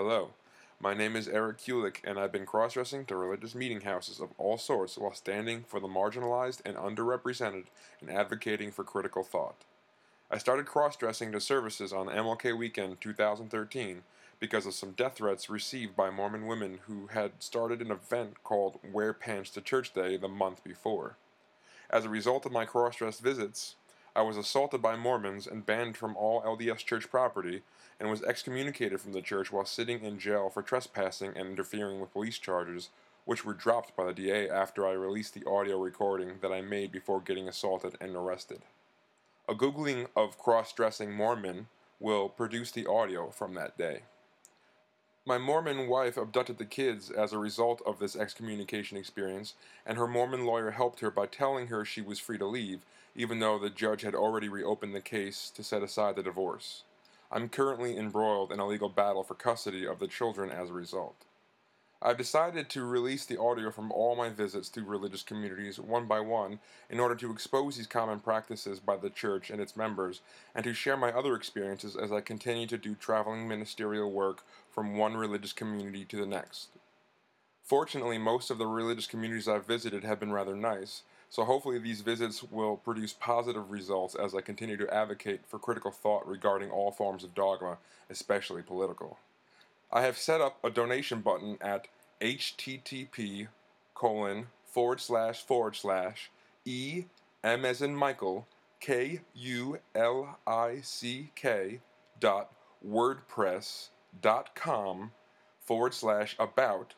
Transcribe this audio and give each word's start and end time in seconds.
Hello, 0.00 0.30
my 0.78 0.94
name 0.94 1.16
is 1.16 1.26
Eric 1.26 1.58
Kulick, 1.58 1.96
and 2.04 2.20
I've 2.20 2.30
been 2.30 2.46
cross 2.46 2.74
dressing 2.74 3.04
to 3.06 3.16
religious 3.16 3.56
meeting 3.56 3.80
houses 3.80 4.20
of 4.20 4.28
all 4.38 4.56
sorts 4.56 4.96
while 4.96 5.12
standing 5.12 5.64
for 5.66 5.80
the 5.80 5.88
marginalized 5.88 6.60
and 6.64 6.76
underrepresented 6.76 7.64
and 8.00 8.08
advocating 8.08 8.70
for 8.70 8.84
critical 8.84 9.24
thought. 9.24 9.64
I 10.30 10.38
started 10.38 10.66
cross 10.66 10.94
dressing 10.96 11.32
to 11.32 11.40
services 11.40 11.92
on 11.92 12.06
MLK 12.06 12.56
weekend 12.56 13.00
2013 13.00 14.04
because 14.38 14.66
of 14.66 14.74
some 14.74 14.92
death 14.92 15.16
threats 15.16 15.50
received 15.50 15.96
by 15.96 16.10
Mormon 16.10 16.46
women 16.46 16.78
who 16.86 17.08
had 17.08 17.32
started 17.40 17.82
an 17.82 17.90
event 17.90 18.44
called 18.44 18.78
Wear 18.92 19.12
Pants 19.12 19.50
to 19.50 19.60
Church 19.60 19.92
Day 19.92 20.16
the 20.16 20.28
month 20.28 20.62
before. 20.62 21.16
As 21.90 22.04
a 22.04 22.08
result 22.08 22.46
of 22.46 22.52
my 22.52 22.66
cross 22.66 22.94
dressed 22.94 23.20
visits, 23.20 23.74
I 24.18 24.22
was 24.22 24.36
assaulted 24.36 24.82
by 24.82 24.96
Mormons 24.96 25.46
and 25.46 25.64
banned 25.64 25.96
from 25.96 26.16
all 26.16 26.42
LDS 26.42 26.84
church 26.84 27.08
property, 27.08 27.62
and 28.00 28.10
was 28.10 28.20
excommunicated 28.24 29.00
from 29.00 29.12
the 29.12 29.22
church 29.22 29.52
while 29.52 29.64
sitting 29.64 30.02
in 30.02 30.18
jail 30.18 30.50
for 30.50 30.60
trespassing 30.60 31.36
and 31.36 31.50
interfering 31.50 32.00
with 32.00 32.12
police 32.12 32.36
charges, 32.36 32.88
which 33.26 33.44
were 33.44 33.54
dropped 33.54 33.94
by 33.94 34.04
the 34.04 34.12
DA 34.12 34.50
after 34.50 34.84
I 34.84 34.90
released 34.90 35.34
the 35.34 35.48
audio 35.48 35.78
recording 35.78 36.40
that 36.42 36.50
I 36.50 36.62
made 36.62 36.90
before 36.90 37.20
getting 37.20 37.46
assaulted 37.46 37.96
and 38.00 38.16
arrested. 38.16 38.62
A 39.48 39.54
Googling 39.54 40.08
of 40.16 40.36
cross 40.36 40.72
dressing 40.72 41.12
Mormon 41.12 41.68
will 42.00 42.28
produce 42.28 42.72
the 42.72 42.88
audio 42.88 43.30
from 43.30 43.54
that 43.54 43.78
day. 43.78 44.00
My 45.24 45.38
Mormon 45.38 45.86
wife 45.86 46.16
abducted 46.16 46.58
the 46.58 46.64
kids 46.64 47.08
as 47.08 47.32
a 47.32 47.38
result 47.38 47.80
of 47.86 48.00
this 48.00 48.16
excommunication 48.16 48.98
experience, 48.98 49.54
and 49.86 49.96
her 49.96 50.08
Mormon 50.08 50.44
lawyer 50.44 50.72
helped 50.72 50.98
her 50.98 51.10
by 51.12 51.26
telling 51.26 51.68
her 51.68 51.84
she 51.84 52.00
was 52.00 52.18
free 52.18 52.38
to 52.38 52.46
leave, 52.46 52.80
even 53.18 53.40
though 53.40 53.58
the 53.58 53.68
judge 53.68 54.02
had 54.02 54.14
already 54.14 54.48
reopened 54.48 54.94
the 54.94 55.00
case 55.00 55.50
to 55.50 55.64
set 55.64 55.82
aside 55.82 56.14
the 56.14 56.22
divorce. 56.22 56.84
I'm 57.32 57.48
currently 57.48 57.98
embroiled 57.98 58.52
in 58.52 58.60
a 58.60 58.66
legal 58.66 58.88
battle 58.88 59.24
for 59.24 59.34
custody 59.34 59.84
of 59.84 59.98
the 59.98 60.06
children 60.06 60.50
as 60.50 60.70
a 60.70 60.72
result. 60.72 61.16
I've 62.00 62.16
decided 62.16 62.68
to 62.70 62.84
release 62.84 63.26
the 63.26 63.40
audio 63.40 63.72
from 63.72 63.90
all 63.90 64.14
my 64.14 64.28
visits 64.28 64.68
to 64.68 64.84
religious 64.84 65.24
communities 65.24 65.80
one 65.80 66.06
by 66.06 66.20
one 66.20 66.60
in 66.88 67.00
order 67.00 67.16
to 67.16 67.32
expose 67.32 67.76
these 67.76 67.88
common 67.88 68.20
practices 68.20 68.78
by 68.78 68.96
the 68.96 69.10
church 69.10 69.50
and 69.50 69.60
its 69.60 69.76
members 69.76 70.20
and 70.54 70.62
to 70.62 70.72
share 70.72 70.96
my 70.96 71.10
other 71.10 71.34
experiences 71.34 71.96
as 71.96 72.12
I 72.12 72.20
continue 72.20 72.68
to 72.68 72.78
do 72.78 72.94
traveling 72.94 73.48
ministerial 73.48 74.12
work 74.12 74.44
from 74.70 74.96
one 74.96 75.16
religious 75.16 75.52
community 75.52 76.04
to 76.04 76.18
the 76.18 76.26
next. 76.26 76.68
Fortunately, 77.64 78.16
most 78.16 78.48
of 78.48 78.58
the 78.58 78.68
religious 78.68 79.08
communities 79.08 79.48
I've 79.48 79.66
visited 79.66 80.04
have 80.04 80.20
been 80.20 80.32
rather 80.32 80.54
nice, 80.54 81.02
so 81.30 81.44
hopefully 81.44 81.78
these 81.78 82.00
visits 82.00 82.42
will 82.42 82.76
produce 82.76 83.12
positive 83.12 83.70
results 83.70 84.14
as 84.14 84.34
I 84.34 84.40
continue 84.40 84.76
to 84.78 84.92
advocate 84.92 85.40
for 85.46 85.58
critical 85.58 85.90
thought 85.90 86.26
regarding 86.26 86.70
all 86.70 86.90
forms 86.90 87.24
of 87.24 87.34
dogma, 87.34 87.78
especially 88.10 88.62
political. 88.62 89.18
I 89.92 90.02
have 90.02 90.18
set 90.18 90.40
up 90.40 90.58
a 90.64 90.70
donation 90.70 91.20
button 91.20 91.58
at 91.60 91.88
http 92.20 93.48
colon 93.94 94.46
forward 94.64 95.00
slash 95.00 95.42
forward 95.42 95.76
slash 95.76 96.30
e 96.64 97.04
m 97.44 97.64
as 97.64 97.80
in 97.80 97.94
Michael 97.94 98.46
k 98.80 99.20
u 99.34 99.78
l 99.94 100.38
i 100.46 100.80
c 100.82 101.30
k 101.34 101.80
dot 102.20 102.52
wordpress 102.86 103.88
dot 104.20 104.54
com 104.54 105.12
forward 105.60 105.94
slash 105.94 106.36
about 106.38 106.94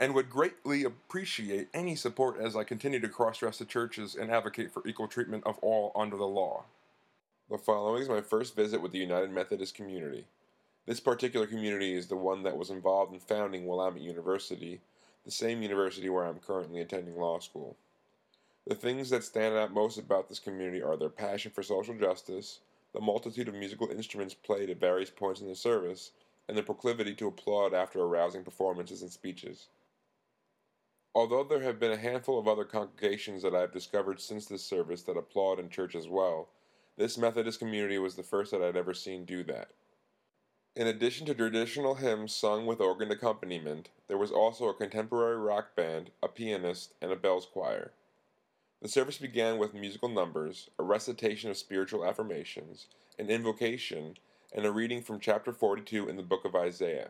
and 0.00 0.14
would 0.14 0.30
greatly 0.30 0.84
appreciate 0.84 1.68
any 1.74 1.96
support 1.96 2.40
as 2.40 2.54
I 2.54 2.64
continue 2.64 3.00
to 3.00 3.08
cross 3.08 3.38
dress 3.38 3.58
the 3.58 3.64
churches 3.64 4.14
and 4.14 4.30
advocate 4.30 4.70
for 4.70 4.86
equal 4.86 5.08
treatment 5.08 5.44
of 5.44 5.58
all 5.58 5.90
under 5.96 6.16
the 6.16 6.26
law. 6.26 6.64
The 7.50 7.58
following 7.58 8.02
is 8.02 8.08
my 8.08 8.20
first 8.20 8.54
visit 8.54 8.80
with 8.80 8.92
the 8.92 8.98
United 8.98 9.30
Methodist 9.30 9.74
community. 9.74 10.26
This 10.86 11.00
particular 11.00 11.46
community 11.46 11.94
is 11.94 12.06
the 12.06 12.16
one 12.16 12.44
that 12.44 12.56
was 12.56 12.70
involved 12.70 13.12
in 13.12 13.20
founding 13.20 13.66
Willamette 13.66 14.02
University, 14.02 14.80
the 15.24 15.30
same 15.30 15.62
university 15.62 16.08
where 16.08 16.24
I'm 16.24 16.38
currently 16.38 16.80
attending 16.80 17.16
law 17.16 17.40
school. 17.40 17.76
The 18.66 18.74
things 18.74 19.10
that 19.10 19.24
stand 19.24 19.56
out 19.56 19.72
most 19.72 19.98
about 19.98 20.28
this 20.28 20.38
community 20.38 20.82
are 20.82 20.96
their 20.96 21.08
passion 21.08 21.50
for 21.50 21.62
social 21.62 21.94
justice, 21.94 22.60
the 22.94 23.00
multitude 23.00 23.48
of 23.48 23.54
musical 23.54 23.90
instruments 23.90 24.34
played 24.34 24.70
at 24.70 24.78
various 24.78 25.10
points 25.10 25.40
in 25.40 25.48
the 25.48 25.54
service, 25.54 26.12
and 26.48 26.56
the 26.56 26.62
proclivity 26.62 27.14
to 27.14 27.28
applaud 27.28 27.74
after 27.74 28.00
arousing 28.00 28.44
performances 28.44 29.02
and 29.02 29.10
speeches. 29.10 29.68
Although 31.14 31.44
there 31.44 31.62
have 31.62 31.80
been 31.80 31.92
a 31.92 31.96
handful 31.96 32.38
of 32.38 32.46
other 32.46 32.64
congregations 32.64 33.42
that 33.42 33.54
I 33.54 33.60
have 33.60 33.72
discovered 33.72 34.20
since 34.20 34.46
this 34.46 34.64
service 34.64 35.02
that 35.02 35.16
applaud 35.16 35.58
in 35.58 35.68
church 35.68 35.94
as 35.94 36.08
well, 36.08 36.48
this 36.96 37.18
Methodist 37.18 37.58
community 37.58 37.98
was 37.98 38.14
the 38.14 38.22
first 38.22 38.50
that 38.50 38.62
I'd 38.62 38.76
ever 38.76 38.94
seen 38.94 39.24
do 39.24 39.42
that. 39.44 39.70
In 40.76 40.86
addition 40.86 41.26
to 41.26 41.34
traditional 41.34 41.96
hymns 41.96 42.34
sung 42.34 42.66
with 42.66 42.80
organ 42.80 43.10
accompaniment, 43.10 43.88
there 44.06 44.18
was 44.18 44.30
also 44.30 44.68
a 44.68 44.74
contemporary 44.74 45.36
rock 45.36 45.74
band, 45.74 46.10
a 46.22 46.28
pianist, 46.28 46.94
and 47.02 47.10
a 47.10 47.16
bells 47.16 47.46
choir. 47.46 47.92
The 48.80 48.88
service 48.88 49.18
began 49.18 49.58
with 49.58 49.74
musical 49.74 50.08
numbers, 50.08 50.70
a 50.78 50.84
recitation 50.84 51.50
of 51.50 51.56
spiritual 51.56 52.04
affirmations, 52.04 52.86
an 53.18 53.28
invocation, 53.28 54.16
and 54.52 54.64
a 54.64 54.70
reading 54.70 55.02
from 55.02 55.18
chapter 55.18 55.52
42 55.52 56.08
in 56.08 56.16
the 56.16 56.22
book 56.22 56.44
of 56.44 56.54
Isaiah. 56.54 57.08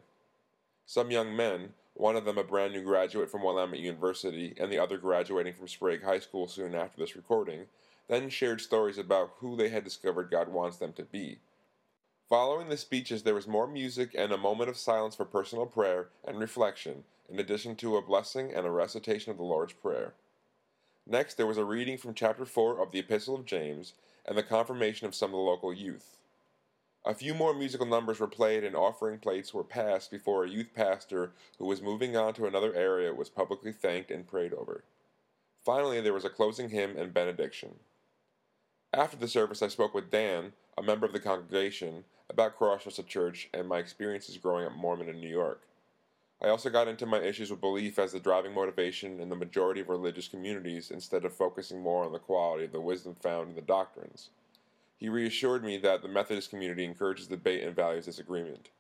Some 0.87 1.11
young 1.11 1.37
men, 1.37 1.75
one 1.99 2.17
of 2.17 2.25
them 2.25 2.39
a 2.39 2.45
brand 2.45 2.73
new 2.73 2.83
graduate 2.83 3.31
from 3.31 3.43
Willamette 3.43 3.81
University 3.81 4.55
and 4.59 4.73
the 4.73 4.79
other 4.79 4.99
graduating 4.99 5.55
from 5.55 5.69
Sprague 5.69 6.03
High 6.03 6.21
School 6.21 6.49
soon 6.49 6.75
after 6.75 6.99
this 6.99 7.15
recording, 7.15 7.67
then 8.09 8.31
shared 8.31 8.61
stories 8.61 8.99
about 8.99 9.35
who 9.39 9.57
they 9.57 9.69
had 9.69 9.85
discovered 9.85 10.31
God 10.31 10.49
wants 10.49 10.79
them 10.79 10.93
to 10.95 11.03
be 11.03 11.39
Following 12.29 12.69
the 12.69 12.77
speeches, 12.77 13.23
there 13.23 13.35
was 13.35 13.49
more 13.49 13.67
music 13.67 14.11
and 14.15 14.33
a 14.33 14.37
moment 14.37 14.69
of 14.69 14.77
silence 14.77 15.15
for 15.15 15.25
personal 15.25 15.65
prayer 15.65 16.09
and 16.27 16.39
reflection, 16.39 17.05
in 17.27 17.39
addition 17.39 17.75
to 17.77 17.97
a 17.97 18.03
blessing 18.03 18.53
and 18.53 18.67
a 18.67 18.71
recitation 18.71 19.31
of 19.31 19.39
the 19.39 19.45
Lord's 19.45 19.73
Prayer. 19.73 20.13
Next, 21.07 21.37
there 21.37 21.47
was 21.47 21.57
a 21.57 21.65
reading 21.65 21.97
from 21.97 22.13
chapter 22.13 22.45
4 22.45 22.83
of 22.83 22.93
the 22.93 22.99
Epistle 22.99 23.37
of 23.37 23.47
James 23.47 23.95
and 24.27 24.37
the 24.37 24.43
confirmation 24.43 25.07
of 25.07 25.15
some 25.15 25.31
of 25.31 25.39
the 25.39 25.43
local 25.43 25.73
youth. 25.73 26.18
A 27.09 27.15
few 27.15 27.33
more 27.33 27.55
musical 27.55 27.87
numbers 27.87 28.21
were 28.21 28.29
played 28.29 28.65
and 28.65 28.77
offering 28.77 29.19
plates 29.19 29.55
were 29.55 29.65
passed 29.65 30.11
before 30.11 30.45
a 30.45 30.51
youth 30.51 30.75
pastor 30.75 31.33
who 31.59 31.65
was 31.65 31.81
moving 31.81 32.15
on 32.19 32.35
to 32.35 32.45
another 32.45 32.75
area 32.75 33.15
was 33.15 33.31
publicly 33.31 33.73
thanked 33.73 34.11
and 34.11 34.27
prayed 34.27 34.53
over. 34.53 34.85
Finally, 35.65 36.03
there 36.03 36.13
was 36.13 36.27
a 36.27 36.29
closing 36.29 36.69
hymn 36.69 36.99
and 36.99 37.15
benediction. 37.15 37.77
After 38.93 39.17
the 39.17 39.27
service, 39.27 39.63
I 39.63 39.69
spoke 39.69 39.95
with 39.95 40.11
Dan, 40.11 40.53
a 40.77 40.83
member 40.83 41.07
of 41.07 41.15
the 41.15 41.19
congregation, 41.19 42.05
about 42.29 42.59
Crossdresser 42.59 43.07
Church 43.07 43.49
and 43.55 43.67
my 43.67 43.79
experiences 43.79 44.37
growing 44.37 44.67
up 44.67 44.77
Mormon 44.77 45.09
in 45.09 45.19
New 45.19 45.31
York. 45.31 45.63
I 46.43 46.51
also 46.51 46.69
got 46.69 46.89
into 46.89 47.07
my 47.07 47.21
issues 47.21 47.51
with 47.51 47.63
belief 47.63 47.99
as 47.99 48.13
the 48.13 48.21
driving 48.21 48.53
motivation 48.53 49.19
in 49.19 49.31
the 49.31 49.35
majority 49.35 49.81
of 49.81 49.89
religious 49.89 50.29
communities 50.29 50.91
instead 50.91 51.25
of 51.25 51.33
focusing 51.33 51.81
more 51.81 52.05
on 52.05 52.13
the 52.13 52.19
quality 52.19 52.67
of 52.67 52.73
the 52.73 52.83
wisdom 52.83 53.15
found 53.15 53.49
in 53.49 53.55
the 53.55 53.63
doctrines. 53.63 54.29
He 54.99 55.09
reassured 55.09 55.63
me 55.63 55.79
that 55.79 56.03
the 56.03 56.09
Methodist 56.09 56.51
community 56.51 56.85
encourages 56.85 57.29
debate 57.29 57.63
and 57.63 57.75
values 57.75 58.07
disagreement. 58.07 58.71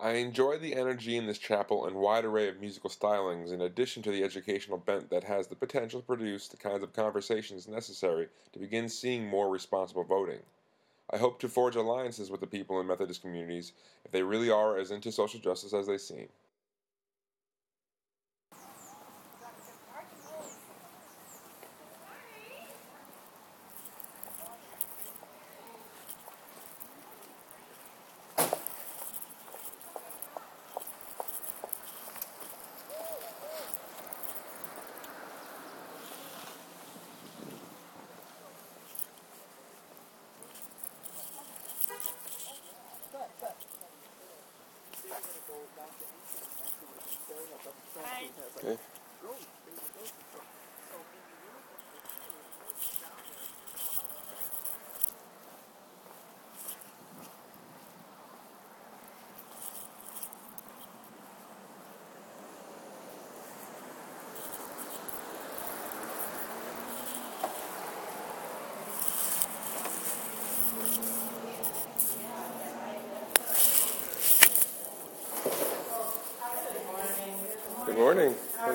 I 0.00 0.12
enjoy 0.12 0.58
the 0.58 0.74
energy 0.74 1.16
in 1.16 1.26
this 1.26 1.38
chapel 1.38 1.84
and 1.84 1.96
wide 1.96 2.24
array 2.24 2.48
of 2.48 2.60
musical 2.60 2.88
stylings, 2.88 3.52
in 3.52 3.60
addition 3.60 4.02
to 4.04 4.10
the 4.10 4.22
educational 4.22 4.78
bent 4.78 5.10
that 5.10 5.24
has 5.24 5.48
the 5.48 5.56
potential 5.56 6.00
to 6.00 6.06
produce 6.06 6.48
the 6.48 6.56
kinds 6.56 6.82
of 6.82 6.94
conversations 6.94 7.68
necessary 7.68 8.28
to 8.52 8.58
begin 8.58 8.88
seeing 8.88 9.26
more 9.26 9.50
responsible 9.50 10.04
voting. 10.04 10.40
I 11.10 11.18
hope 11.18 11.40
to 11.40 11.48
forge 11.48 11.76
alliances 11.76 12.30
with 12.30 12.40
the 12.40 12.46
people 12.46 12.80
in 12.80 12.86
Methodist 12.86 13.20
communities 13.20 13.72
if 14.04 14.12
they 14.12 14.22
really 14.22 14.50
are 14.50 14.78
as 14.78 14.90
into 14.92 15.12
social 15.12 15.40
justice 15.40 15.74
as 15.74 15.86
they 15.86 15.98
seem. 15.98 16.28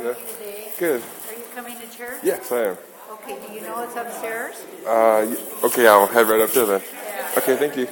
Morning. 0.03 0.15
How 0.15 0.19
are 0.19 0.23
Hello. 0.23 0.27
you 0.27 0.38
today? 0.38 0.71
Good. 0.77 1.01
Are 1.01 1.33
you 1.38 1.45
coming 1.55 1.79
to 1.79 1.97
church? 1.97 2.19
Yes, 2.23 2.51
I 2.51 2.61
am. 2.61 2.77
Okay, 3.11 3.47
do 3.47 3.53
you 3.53 3.61
know 3.61 3.83
it's 3.83 3.95
upstairs? 3.95 4.55
Uh, 4.85 5.65
okay, 5.65 5.88
I'll 5.88 6.07
head 6.07 6.27
right 6.27 6.41
up 6.41 6.51
there 6.51 6.65
then. 6.65 6.81
Okay, 7.38 7.55
thank 7.57 7.77
you. 7.77 7.88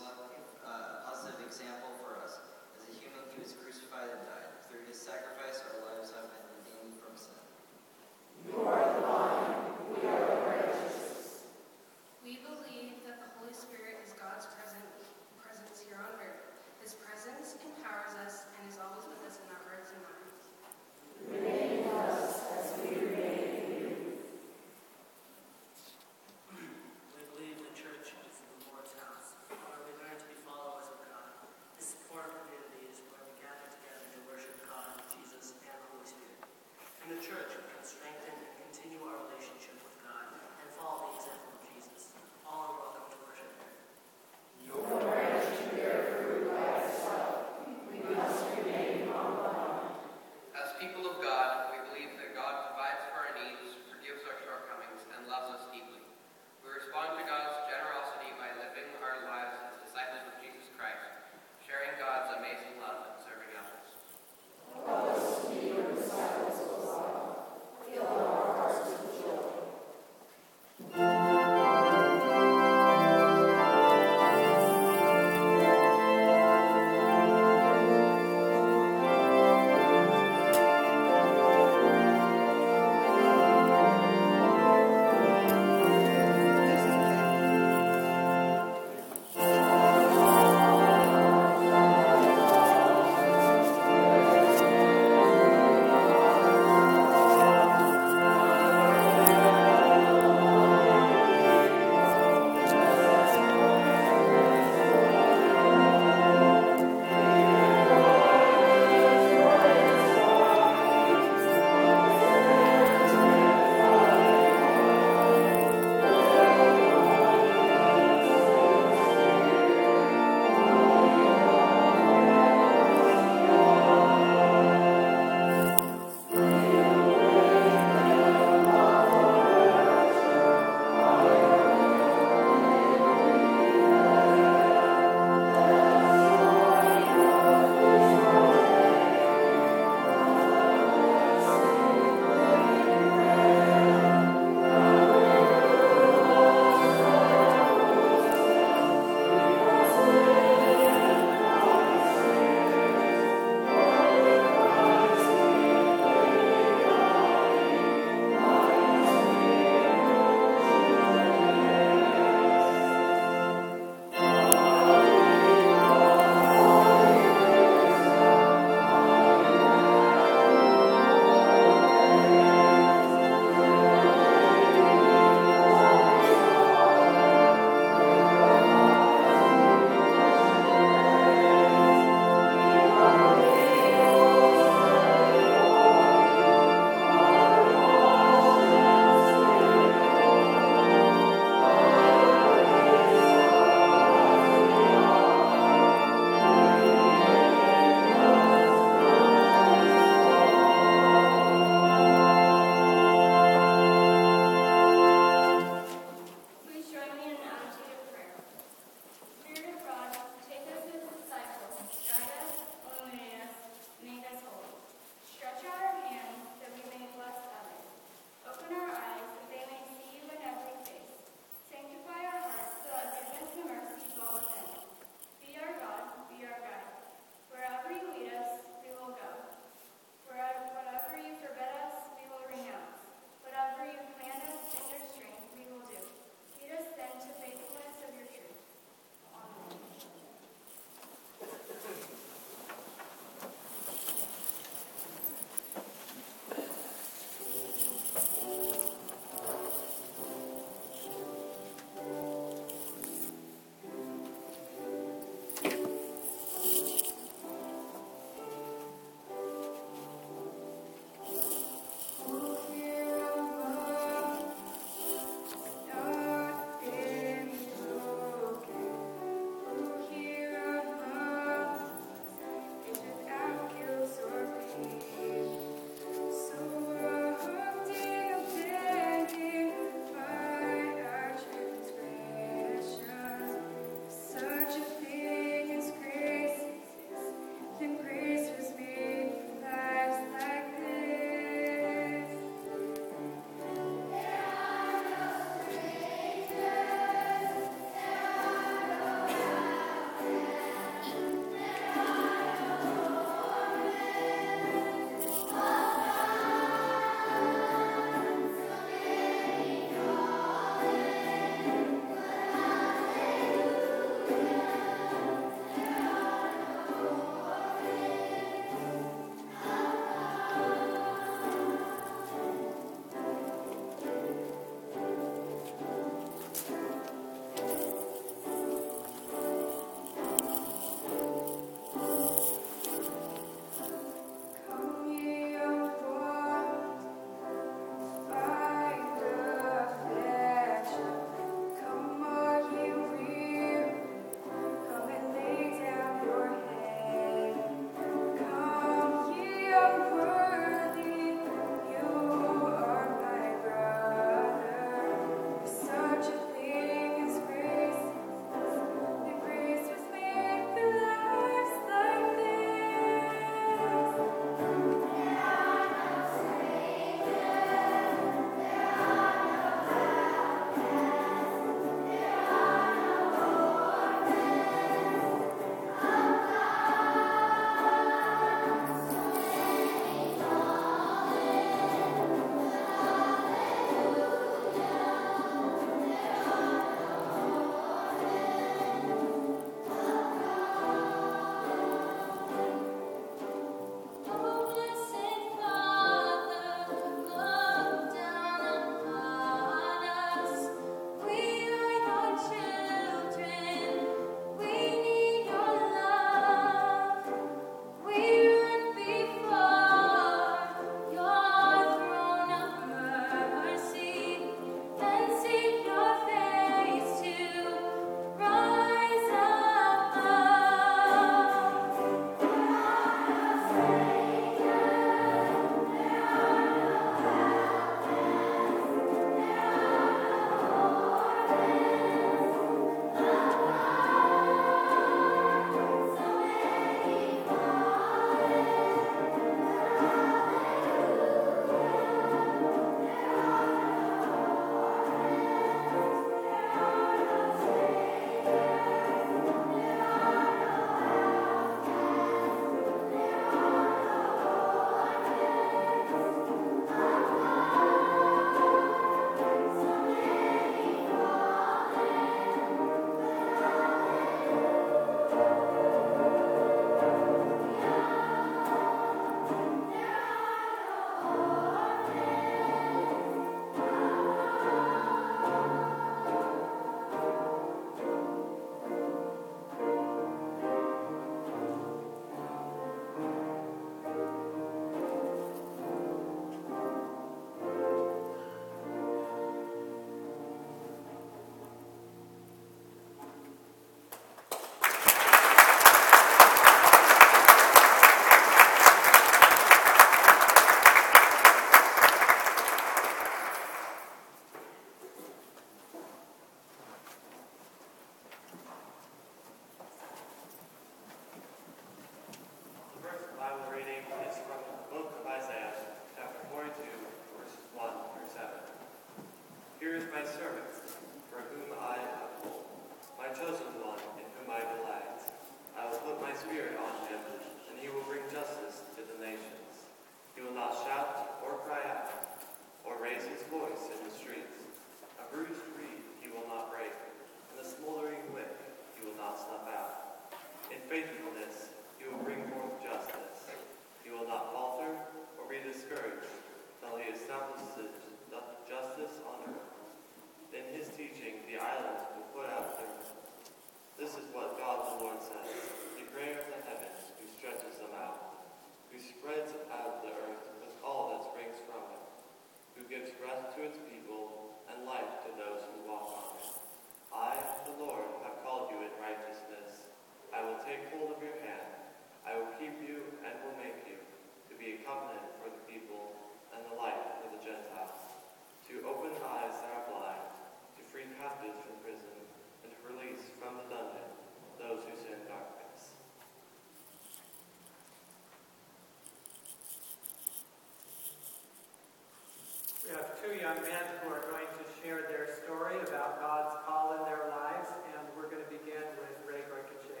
Two 593.28 593.36
young 593.36 593.60
men 593.60 593.84
who 594.00 594.08
are 594.08 594.24
going 594.30 594.48
to 594.56 594.64
share 594.80 595.04
their 595.04 595.28
story 595.44 595.76
about 595.84 596.16
God's 596.20 596.54
call 596.64 596.96
in 596.96 597.04
their 597.04 597.28
lives, 597.28 597.68
and 597.92 598.00
we're 598.16 598.30
going 598.30 598.40
to 598.40 598.48
begin 598.48 598.80
with 598.96 599.12
Ray 599.28 599.44
Goycochea. 599.44 600.00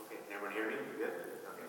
Okay, 0.00 0.16
can 0.24 0.32
everyone 0.32 0.56
hear 0.56 0.70
me? 0.72 0.80
Good? 0.96 1.12
Okay. 1.12 1.68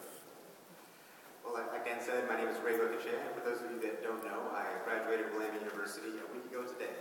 Well, 1.43 1.53
like 1.53 1.67
like 1.73 1.84
Dan 1.84 1.99
said, 1.99 2.29
my 2.29 2.38
name 2.38 2.47
is 2.47 2.55
Ray 2.63 2.79
Goycochea, 2.79 3.19
and 3.27 3.36
for 3.36 3.43
those 3.43 3.60
of 3.60 3.71
you 3.75 3.79
that 3.84 4.03
don't 4.03 4.23
know, 4.23 4.55
I 4.55 4.63
graduated 4.88 5.34
Willamette 5.34 5.60
University 5.60 6.15
a 6.15 6.27
week 6.31 6.47
ago 6.47 6.63
today. 6.63 6.95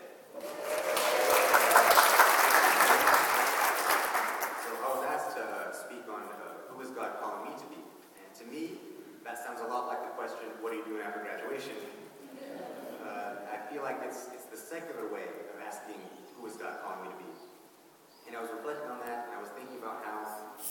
So 4.64 4.72
I 4.80 4.88
was 4.96 5.04
asked 5.04 5.36
to 5.36 5.44
uh, 5.44 5.76
speak 5.76 6.08
on 6.08 6.24
uh, 6.24 6.72
who 6.72 6.80
is 6.80 6.88
God 6.96 7.20
calling 7.20 7.52
me 7.52 7.54
to 7.60 7.66
be, 7.68 7.76
and 8.16 8.32
to 8.32 8.44
me, 8.48 8.80
that 9.20 9.36
sounds 9.36 9.60
a 9.60 9.68
lot 9.68 9.92
like 9.92 10.00
the 10.00 10.14
question, 10.16 10.48
what 10.64 10.72
are 10.72 10.78
you 10.80 10.86
doing 10.88 11.04
after 11.04 11.20
graduation? 11.20 11.76
Uh, 13.04 13.44
I 13.52 13.60
feel 13.68 13.84
like 13.84 14.00
it's, 14.00 14.32
it's 14.32 14.48
the 14.48 14.56
secular 14.56 15.04
way 15.12 15.28
of 15.52 15.60
asking, 15.60 16.00
who 16.40 16.48
is 16.48 16.56
God 16.56 16.80
calling 16.80 17.04
me 17.04 17.12
to 17.12 17.18
be? 17.20 17.30
And 18.24 18.32
I 18.32 18.40
was 18.40 18.48
reflecting 18.56 18.88
on 18.88 19.04
that, 19.04 19.28
and 19.28 19.36
I 19.36 19.40
was 19.44 19.52
thinking 19.52 19.76
about 19.76 20.00
how 20.00 20.24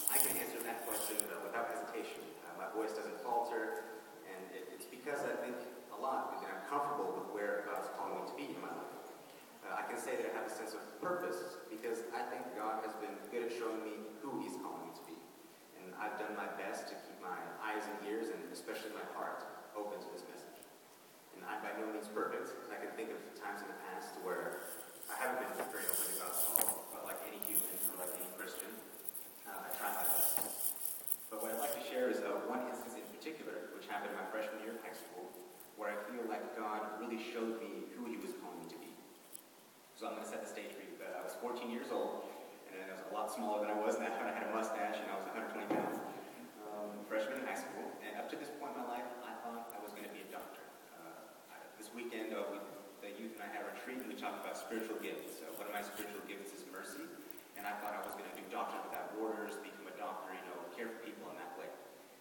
I 0.10 0.18
can 0.18 0.34
answer 0.42 0.58
that 0.66 0.90
question 0.90 1.22
uh, 1.30 1.38
without 1.46 1.70
hesitation. 1.70 2.26
Uh, 2.50 2.66
my 2.66 2.70
voice 2.74 2.98
doesn't 2.98 3.22
falter, 3.22 3.86
and 4.26 4.42
it, 4.58 4.74
it's 4.74 4.90
because 4.90 5.22
I 5.22 5.38
think 5.38 5.54
a 5.94 6.00
lot, 6.02 6.42
and 6.42 6.50
I'm 6.50 6.66
comfortable 6.66 7.14
with 7.14 7.30
where 7.30 7.62
God 7.70 7.78
is 7.86 7.94
calling 7.94 8.18
me 8.18 8.24
to 8.26 8.36
be 8.36 8.46
in 8.58 8.62
my 8.64 8.74
life. 8.74 8.94
Uh, 9.64 9.80
I 9.80 9.84
can 9.88 9.96
say 9.96 10.20
that 10.20 10.28
I 10.28 10.32
have 10.36 10.48
a 10.50 10.52
sense 10.52 10.76
of 10.76 10.82
purpose 11.00 11.56
because 11.72 12.04
I 12.12 12.20
think 12.28 12.44
God 12.60 12.84
has 12.84 12.92
been 13.00 13.16
good 13.32 13.48
at 13.48 13.52
showing 13.56 13.80
me 13.80 13.96
who 14.20 14.44
He's 14.44 14.60
calling 14.60 14.84
me 14.84 14.92
to 14.92 15.04
be. 15.08 15.16
And 15.80 15.96
I've 15.96 16.20
done 16.20 16.36
my 16.36 16.52
best 16.60 16.92
to 16.92 16.96
keep 17.00 17.16
my 17.24 17.40
eyes 17.64 17.88
and 17.88 17.96
ears, 18.12 18.28
and 18.28 18.40
especially 18.52 18.92
my 18.92 19.08
heart, 19.16 19.48
open 19.72 19.96
to 20.04 20.10
this 20.12 20.28
message. 20.28 20.60
And 21.36 21.48
I'm 21.48 21.64
by 21.64 21.72
no 21.80 21.88
means 21.96 22.12
perfect. 22.12 22.52
I 22.72 22.76
can 22.76 22.92
think 23.00 23.16
of 23.16 23.20
times 23.40 23.64
in 23.64 23.72
the 23.72 23.80
past 23.88 24.20
where 24.28 24.68
I 25.08 25.16
haven't 25.16 25.48
been 25.48 25.64
very 25.72 25.88
open 25.88 26.06
to 26.12 26.16
God's 26.20 26.40
call, 26.44 26.92
but 26.92 27.02
like 27.08 27.20
any 27.24 27.40
human 27.48 27.72
or 27.96 28.04
like 28.04 28.12
any 28.20 28.28
Christian, 28.36 28.72
uh, 29.48 29.64
I 29.64 29.70
try 29.80 29.96
my 29.96 30.04
best. 30.04 30.44
But 31.32 31.40
what 31.40 31.56
I'd 31.56 31.64
like 31.64 31.76
to 31.80 31.86
share 31.88 32.12
is 32.12 32.20
uh, 32.20 32.44
one 32.52 32.68
instance 32.68 33.00
in 33.00 33.08
particular, 33.16 33.72
which 33.72 33.88
happened 33.88 34.12
in 34.12 34.20
my 34.20 34.28
freshman 34.28 34.60
year 34.60 34.76
of 34.76 34.84
high 34.84 34.96
school, 34.96 35.32
where 35.80 35.96
I 35.96 35.98
feel 36.12 36.28
like 36.28 36.44
God 36.60 37.00
really 37.00 37.20
showed 37.20 37.64
me 37.64 37.88
who 37.96 38.12
He 38.12 38.20
was 38.20 38.36
calling 38.44 38.60
me 38.60 38.68
to 38.72 38.80
be. 38.80 38.92
So 39.98 40.10
I'm 40.10 40.20
going 40.20 40.26
to 40.28 40.32
set 40.36 40.44
the 40.44 40.52
stage 40.52 40.74
for 40.76 40.84
you. 40.84 40.92
Uh, 41.00 41.22
I 41.22 41.24
was 41.24 41.32
14 41.40 41.70
years 41.72 41.88
old, 41.94 42.28
and 42.74 42.92
I 42.92 42.94
was 42.98 43.06
a 43.08 43.14
lot 43.14 43.23
smaller 43.34 43.66
than 43.66 43.74
I 43.74 43.80
was 43.82 43.98
now, 43.98 44.14
and 44.14 44.30
I 44.30 44.34
had 44.38 44.46
a 44.46 44.54
mustache, 44.54 45.02
and 45.02 45.10
I 45.10 45.18
was 45.18 45.26
120 45.34 45.66
pounds. 45.74 45.98
Um, 46.70 47.02
freshman 47.10 47.42
in 47.42 47.46
high 47.50 47.58
school, 47.58 47.90
and 48.06 48.14
up 48.22 48.30
to 48.30 48.38
this 48.38 48.54
point 48.62 48.78
in 48.78 48.86
my 48.86 49.02
life, 49.02 49.10
I 49.26 49.34
thought 49.42 49.74
I 49.74 49.82
was 49.82 49.90
going 49.98 50.06
to 50.06 50.14
be 50.14 50.22
a 50.22 50.30
doctor. 50.30 50.62
Uh, 51.02 51.50
I, 51.50 51.58
this 51.82 51.90
weekend, 51.98 52.38
uh, 52.38 52.46
we, 52.54 52.62
the 53.02 53.10
youth 53.18 53.34
and 53.34 53.42
I 53.42 53.50
had 53.50 53.66
a 53.66 53.74
retreat, 53.74 54.06
and 54.06 54.10
we 54.10 54.14
talked 54.14 54.46
about 54.46 54.54
spiritual 54.54 55.02
gifts. 55.02 55.42
So 55.42 55.50
one 55.58 55.66
of 55.66 55.74
my 55.74 55.82
spiritual 55.82 56.22
gifts 56.30 56.54
is 56.54 56.62
mercy, 56.70 57.10
and 57.58 57.66
I 57.66 57.74
thought 57.82 57.98
I 57.98 58.06
was 58.06 58.14
going 58.14 58.30
to 58.30 58.38
do 58.38 58.46
Doctors 58.54 58.86
Without 58.86 59.18
Borders, 59.18 59.58
become 59.66 59.90
a 59.90 59.98
doctor, 59.98 60.30
you 60.30 60.46
know, 60.54 60.62
care 60.78 60.94
for 60.94 61.02
people 61.02 61.26
in 61.34 61.36
that 61.42 61.58
way. 61.58 61.70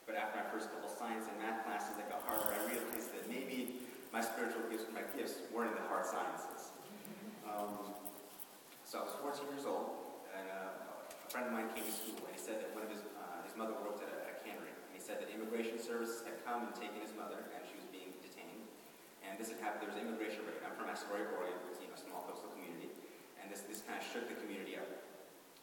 But 0.08 0.16
after 0.16 0.40
my 0.40 0.48
first 0.48 0.72
couple 0.72 0.88
science 0.88 1.28
and 1.28 1.36
math 1.44 1.68
classes 1.68 1.92
that 2.00 2.08
got 2.08 2.24
harder, 2.24 2.56
I 2.56 2.60
realized 2.72 3.12
that 3.12 3.28
maybe 3.28 3.84
my 4.12 4.24
spiritual 4.24 4.64
gifts, 4.72 4.88
my 4.92 5.04
gifts, 5.12 5.44
weren't 5.52 5.76
in 5.76 5.78
the 5.78 5.88
hard 5.92 6.08
sciences. 6.08 6.72
Um, 7.44 7.92
so 8.84 9.00
I 9.00 9.02
was 9.08 9.16
14 9.24 9.48
years 9.56 9.64
old, 9.64 10.02
and 10.36 10.44
uh, 10.52 10.91
friend 11.32 11.48
of 11.48 11.56
mine 11.56 11.72
came 11.72 11.88
to 11.88 11.96
school, 11.96 12.20
and 12.28 12.36
he 12.36 12.40
said 12.40 12.60
that 12.60 12.68
one 12.76 12.84
of 12.84 12.92
his, 12.92 13.00
uh, 13.16 13.40
his 13.48 13.56
mother 13.56 13.72
worked 13.80 14.04
at 14.04 14.12
a, 14.12 14.20
a 14.28 14.34
cannery, 14.44 14.68
and 14.68 14.92
he 14.92 15.00
said 15.00 15.16
that 15.16 15.32
immigration 15.32 15.80
services 15.80 16.20
had 16.28 16.36
come 16.44 16.68
and 16.68 16.76
taken 16.76 17.00
his 17.00 17.16
mother, 17.16 17.48
and 17.56 17.64
she 17.64 17.72
was 17.80 17.88
being 17.88 18.12
detained. 18.20 18.68
And 19.24 19.40
this 19.40 19.48
had 19.48 19.56
happened, 19.64 19.88
there 19.88 19.92
was 19.96 19.96
immigration 19.96 20.44
raid. 20.44 20.60
I'm 20.60 20.76
from 20.76 20.92
Astoria, 20.92 21.32
Oregon, 21.32 21.56
which 21.64 21.80
is 21.80 21.88
a 21.88 21.96
small 21.96 22.28
coastal 22.28 22.52
community, 22.52 22.92
and 23.40 23.48
this, 23.48 23.64
this 23.64 23.80
kind 23.88 23.96
of 23.96 24.04
shook 24.04 24.28
the 24.28 24.36
community 24.44 24.76
up. 24.76 24.88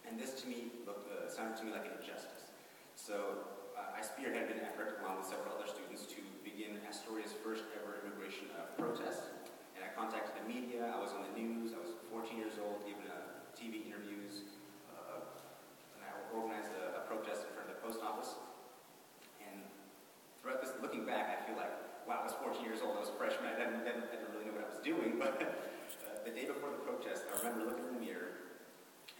And 0.10 0.18
this 0.18 0.42
to 0.42 0.50
me 0.50 0.74
looked, 0.90 1.06
uh, 1.06 1.30
sounded 1.30 1.62
to 1.62 1.70
me 1.70 1.72
like 1.72 1.86
an 1.86 2.02
injustice. 2.02 2.50
So 2.98 3.46
uh, 3.78 3.94
I 3.94 4.02
spearheaded 4.02 4.58
an 4.58 4.66
effort 4.66 4.98
along 5.06 5.22
with 5.22 5.30
several 5.30 5.54
other 5.54 5.70
students 5.70 6.10
to 6.18 6.20
begin 6.42 6.82
Astoria's 6.90 7.38
first 7.46 7.62
ever 7.78 8.02
immigration 8.02 8.50
uh, 8.58 8.74
protest. 8.74 9.22
And 9.78 9.86
I 9.86 9.94
contacted 9.94 10.34
the 10.34 10.50
media, 10.50 10.90
I 10.90 10.98
was 10.98 11.14
on 11.14 11.30
the 11.30 11.34
news, 11.38 11.78
I 11.78 11.80
was 11.80 11.94
14 12.10 12.42
years 12.42 12.58
old, 12.58 12.82
giving 12.90 13.06
uh, 13.06 13.30
TV 13.54 13.86
interviews, 13.86 14.50
uh, 14.92 15.24
and 15.96 16.02
I 16.04 16.12
organized 16.34 16.74
a, 16.74 17.00
a 17.00 17.02
protest 17.06 17.46
in 17.48 17.52
front 17.54 17.70
of 17.70 17.78
the 17.78 17.82
post 17.86 18.00
office. 18.02 18.36
And 19.40 19.62
throughout 20.39 20.39
this, 20.58 20.74
looking 20.82 21.06
back, 21.06 21.30
I 21.30 21.38
feel 21.46 21.54
like, 21.54 21.70
wow, 22.10 22.22
I 22.22 22.26
was 22.26 22.34
14 22.42 22.66
years 22.66 22.82
old, 22.82 22.98
I 22.98 23.06
was 23.06 23.14
a 23.14 23.18
freshman, 23.22 23.54
I 23.54 23.58
didn't, 23.62 23.86
didn't, 23.86 24.10
didn't 24.10 24.34
really 24.34 24.50
know 24.50 24.58
what 24.58 24.66
I 24.66 24.72
was 24.74 24.82
doing, 24.82 25.18
but 25.24 25.38
uh, 25.38 26.26
the 26.26 26.34
day 26.34 26.50
before 26.50 26.74
the 26.74 26.82
protest, 26.82 27.30
I 27.30 27.38
remember 27.46 27.70
looking 27.70 27.86
in 27.86 28.02
the 28.02 28.02
mirror 28.02 28.58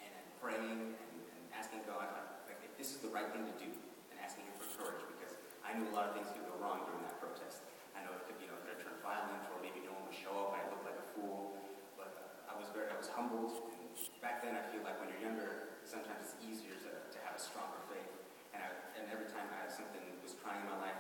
and, 0.02 0.10
praying 0.42 0.98
and, 0.98 0.98
and 0.98 1.44
asking 1.54 1.86
God, 1.86 2.10
like, 2.50 2.58
if 2.66 2.74
this 2.82 2.98
is 2.98 3.06
the 3.06 3.14
right 3.14 3.30
thing 3.30 3.46
to 3.46 3.56
do, 3.62 3.70
and 4.10 4.18
asking 4.18 4.50
Him 4.50 4.58
for 4.58 4.68
courage, 4.74 5.06
because 5.06 5.38
I 5.62 5.78
knew 5.78 5.86
a 5.86 5.94
lot 5.94 6.10
of 6.10 6.18
things 6.18 6.34
could 6.34 6.48
go 6.50 6.58
wrong 6.58 6.88
during 6.90 7.06
that 7.06 7.22
protest. 7.22 7.62
I 7.94 8.02
know 8.02 8.16
it 8.18 8.26
could, 8.26 8.42
you 8.42 8.50
know, 8.50 8.58
it 8.58 8.66
could 8.66 8.82
turned 8.82 9.04
violent, 9.06 9.46
or 9.54 9.62
maybe 9.62 9.86
no 9.86 9.94
one 9.94 10.10
would 10.10 10.18
show 10.18 10.34
up 10.34 10.58
and 10.58 10.64
I 10.64 10.66
looked 10.74 10.88
like 10.88 10.98
a 10.98 11.08
fool, 11.14 11.60
but 12.00 12.10
uh, 12.16 12.52
I 12.52 12.58
was 12.58 12.72
very, 12.74 12.90
I 12.90 12.98
was 12.98 13.12
humbled, 13.12 13.54
and 13.76 13.86
back 14.24 14.42
then 14.42 14.58
I 14.58 14.64
feel 14.74 14.82
like 14.82 14.98
when 14.98 15.14
you're 15.14 15.22
younger, 15.22 15.78
sometimes 15.84 16.32
it's 16.32 16.38
easier 16.42 16.74
to, 16.88 16.92
to 16.96 17.18
have 17.28 17.36
a 17.36 17.42
stronger 17.42 17.84
faith. 17.92 18.08
And, 18.56 18.64
I, 18.64 18.70
and 18.98 19.06
every 19.12 19.30
time 19.30 19.46
I 19.52 19.68
had 19.68 19.72
something 19.72 20.02
was 20.24 20.38
trying 20.40 20.62
in 20.62 20.70
my 20.70 20.78
life, 20.78 21.00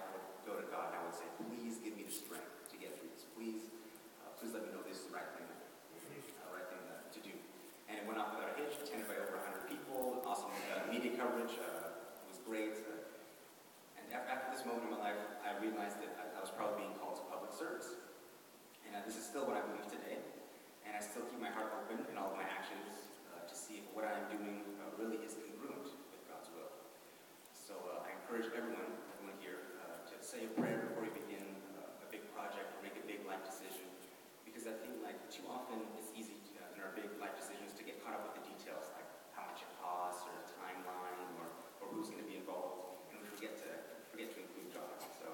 go 0.49 0.57
to 0.57 0.65
God 0.73 0.89
and 0.89 0.97
I 0.97 1.01
would 1.05 1.13
say, 1.13 1.29
please 1.37 1.77
give 1.77 1.93
me 1.93 2.09
the 2.09 2.13
strength 2.13 2.49
to 2.73 2.75
get 2.81 2.97
through 2.97 3.13
this. 3.13 3.29
Please, 3.37 3.69
uh, 4.25 4.33
please 4.41 4.49
let 4.49 4.65
me 4.65 4.73
know 4.73 4.81
this 4.81 5.05
is 5.05 5.13
the 5.13 5.13
right 5.13 5.29
thing, 5.37 5.45
uh, 5.45 6.49
right 6.49 6.65
thing 6.73 6.81
uh, 6.89 7.05
to 7.13 7.19
do. 7.21 7.33
And 7.85 8.01
it 8.01 8.03
went 8.09 8.17
off 8.17 8.33
without 8.33 8.53
a 8.53 8.55
hitch, 8.57 8.73
attended 8.81 9.05
by 9.05 9.21
over 9.21 9.37
100 9.37 9.69
people, 9.69 10.25
awesome 10.25 10.49
uh, 10.73 10.89
media 10.89 11.13
coverage, 11.13 11.53
uh, 11.61 11.93
it 11.93 12.27
was 12.29 12.41
great. 12.41 12.81
And 14.01 14.09
after, 14.17 14.49
this 14.49 14.65
moment 14.65 14.89
in 14.89 14.97
my 14.97 15.13
life, 15.13 15.21
I 15.45 15.53
realized 15.61 16.01
that 16.01 16.17
I, 16.17 16.25
I 16.33 16.41
was 16.41 16.49
probably 16.49 16.89
being 16.89 16.97
called 16.97 17.21
to 17.21 17.25
public 17.29 17.53
service. 17.53 17.93
And 18.89 18.97
this 19.05 19.13
is 19.13 19.23
still 19.23 19.45
what 19.45 19.53
I 19.53 19.61
believe 19.69 19.85
today. 19.85 20.17
And 20.81 20.97
I 20.97 21.01
still 21.05 21.21
keep 21.29 21.37
my 21.37 21.53
heart 21.53 21.69
open 21.77 22.01
in 22.09 22.17
all 22.17 22.33
of 22.33 22.37
my 22.41 22.49
actions 22.49 23.09
to 23.49 23.55
see 23.57 23.81
if 23.81 23.85
what 23.97 24.05
I 24.05 24.13
am 24.13 24.29
doing 24.29 24.61
really 25.01 25.17
is 25.25 25.33
congruent 25.41 25.89
with 25.89 26.21
God's 26.29 26.51
will. 26.53 26.69
So 27.55 27.73
I 28.03 28.13
encourage 28.19 28.51
everyone, 28.53 28.93
everyone 29.15 29.37
here, 29.41 29.79
uh, 29.79 30.03
to 30.11 30.15
say 30.29 30.45
a 30.45 30.53
prayer 30.61 30.85
before 30.85 31.09
you 31.09 31.15
begin 31.25 31.41
uh, 31.73 32.05
a 32.05 32.07
big 32.13 32.21
project 32.37 32.69
or 32.77 32.85
make 32.85 32.93
a 32.93 33.05
big 33.09 33.25
life 33.25 33.41
decision. 33.41 33.89
Because 34.45 34.69
I 34.69 34.77
feel 34.77 34.93
like 35.01 35.17
too 35.33 35.41
often 35.49 35.81
it's 35.97 36.13
easy 36.13 36.37
to, 36.53 36.61
uh, 36.61 36.75
in 36.77 36.85
our 36.85 36.93
big 36.93 37.09
life 37.17 37.33
decisions 37.33 37.73
to 37.73 37.81
get 37.81 37.97
caught 38.05 38.13
up 38.13 38.29
with 38.29 38.37
the 38.37 38.45
details, 38.45 38.93
like 38.93 39.09
how 39.33 39.49
much 39.49 39.65
it 39.65 39.71
costs 39.81 40.29
or 40.29 40.33
the 40.37 40.45
timeline 40.53 41.33
or, 41.41 41.49
or 41.81 41.89
who's 41.89 42.13
going 42.13 42.21
to 42.21 42.29
be 42.29 42.37
involved. 42.37 43.01
And 43.09 43.17
we 43.17 43.25
forget 43.33 43.57
to, 43.57 43.69
forget 44.13 44.29
to 44.37 44.45
include 44.45 44.69
God. 44.69 45.01
So 45.17 45.33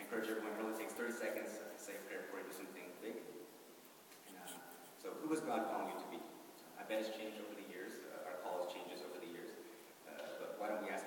I 0.00 0.08
encourage 0.08 0.32
everyone, 0.32 0.56
it 0.56 0.64
only 0.64 0.80
takes 0.80 0.96
30 0.96 1.12
seconds 1.12 1.52
to 1.60 1.68
say 1.76 2.00
a 2.00 2.02
prayer 2.08 2.24
before 2.24 2.40
you 2.40 2.48
do 2.48 2.56
something 2.56 2.88
big. 3.04 3.20
And, 4.32 4.40
uh, 4.40 4.48
so 4.96 5.12
who 5.12 5.28
is 5.36 5.44
God 5.44 5.68
calling 5.68 5.92
you 5.92 6.00
to 6.00 6.08
be? 6.08 6.24
I 6.80 6.88
bet 6.88 7.04
it's 7.04 7.12
changed 7.12 7.36
over 7.36 7.52
the 7.52 7.68
years. 7.68 8.00
Uh, 8.08 8.32
our 8.32 8.40
call 8.40 8.64
has 8.64 8.72
changes 8.72 9.04
over 9.04 9.20
the 9.20 9.28
years. 9.28 9.52
Uh, 10.08 10.40
but 10.40 10.56
why 10.56 10.72
don't 10.72 10.80
we 10.80 10.88
ask 10.88 11.01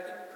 And 0.00 0.29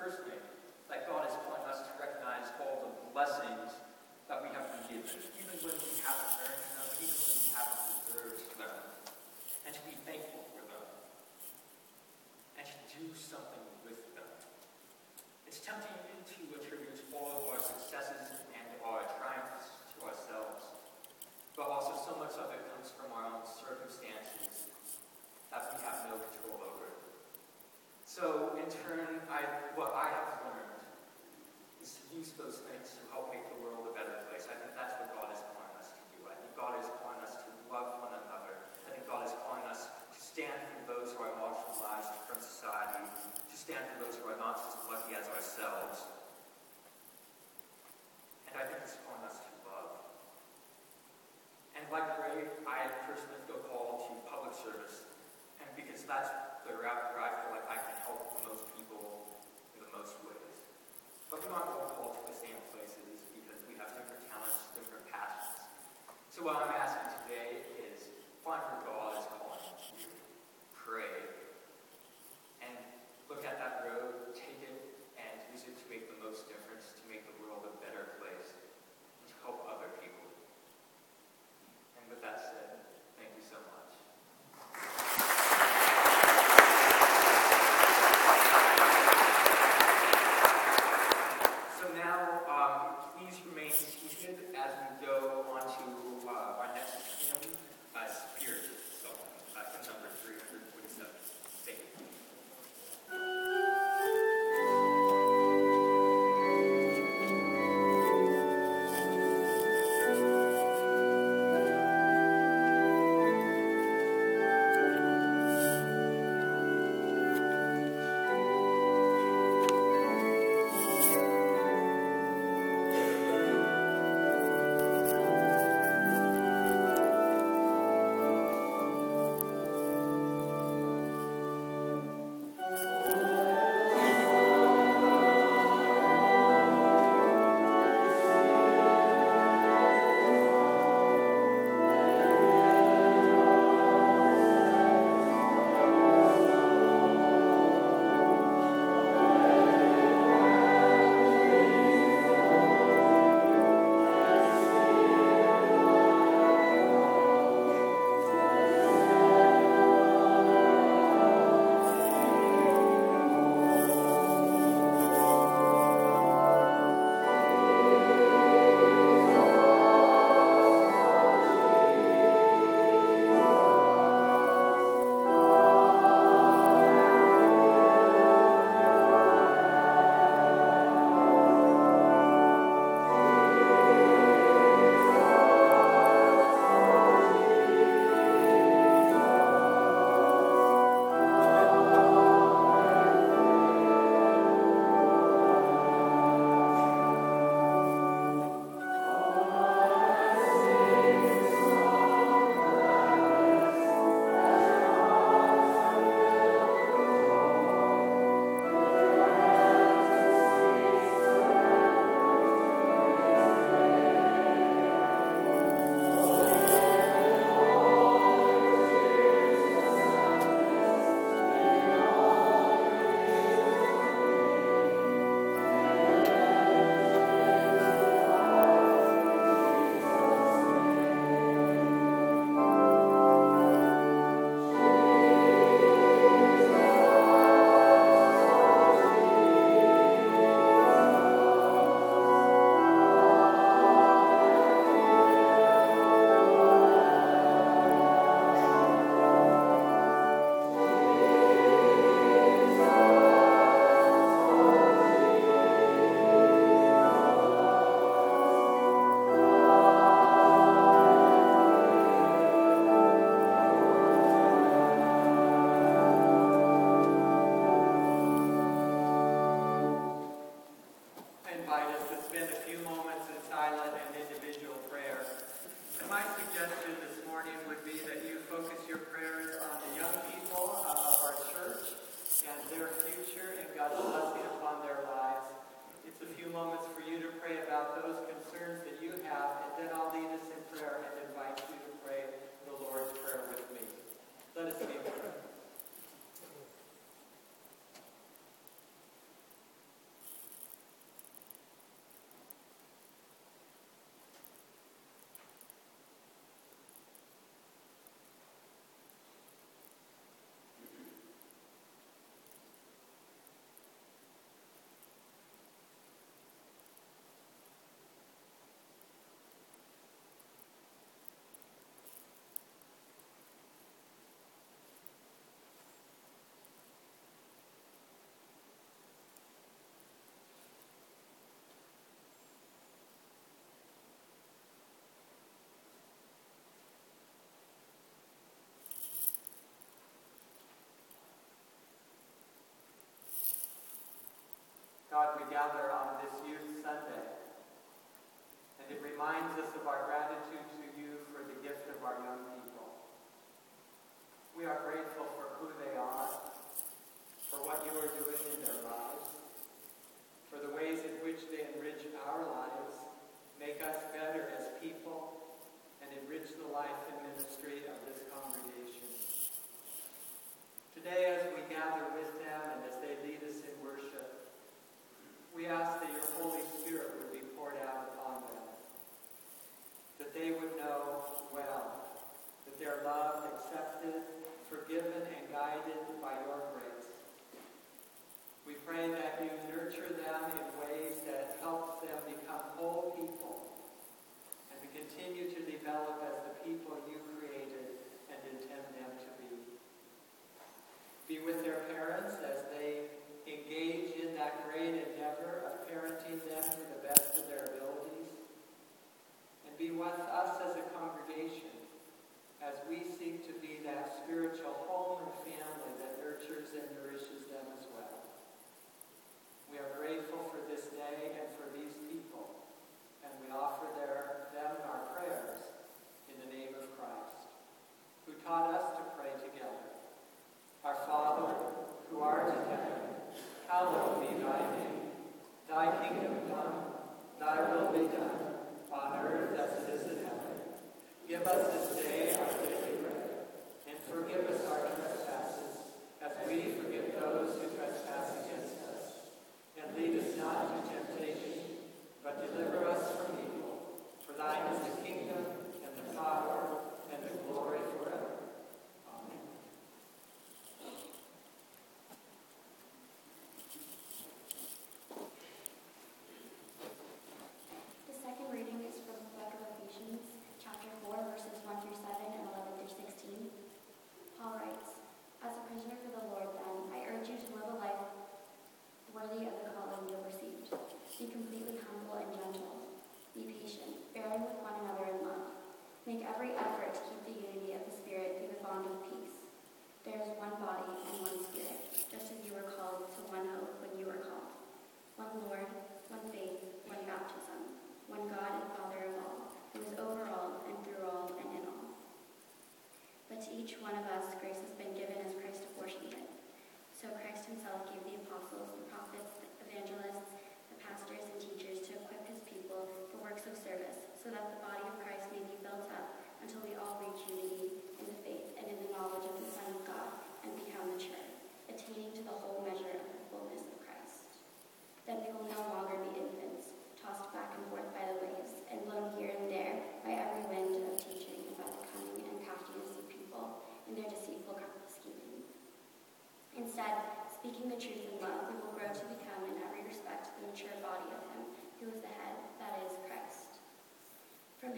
That's 56.15 56.44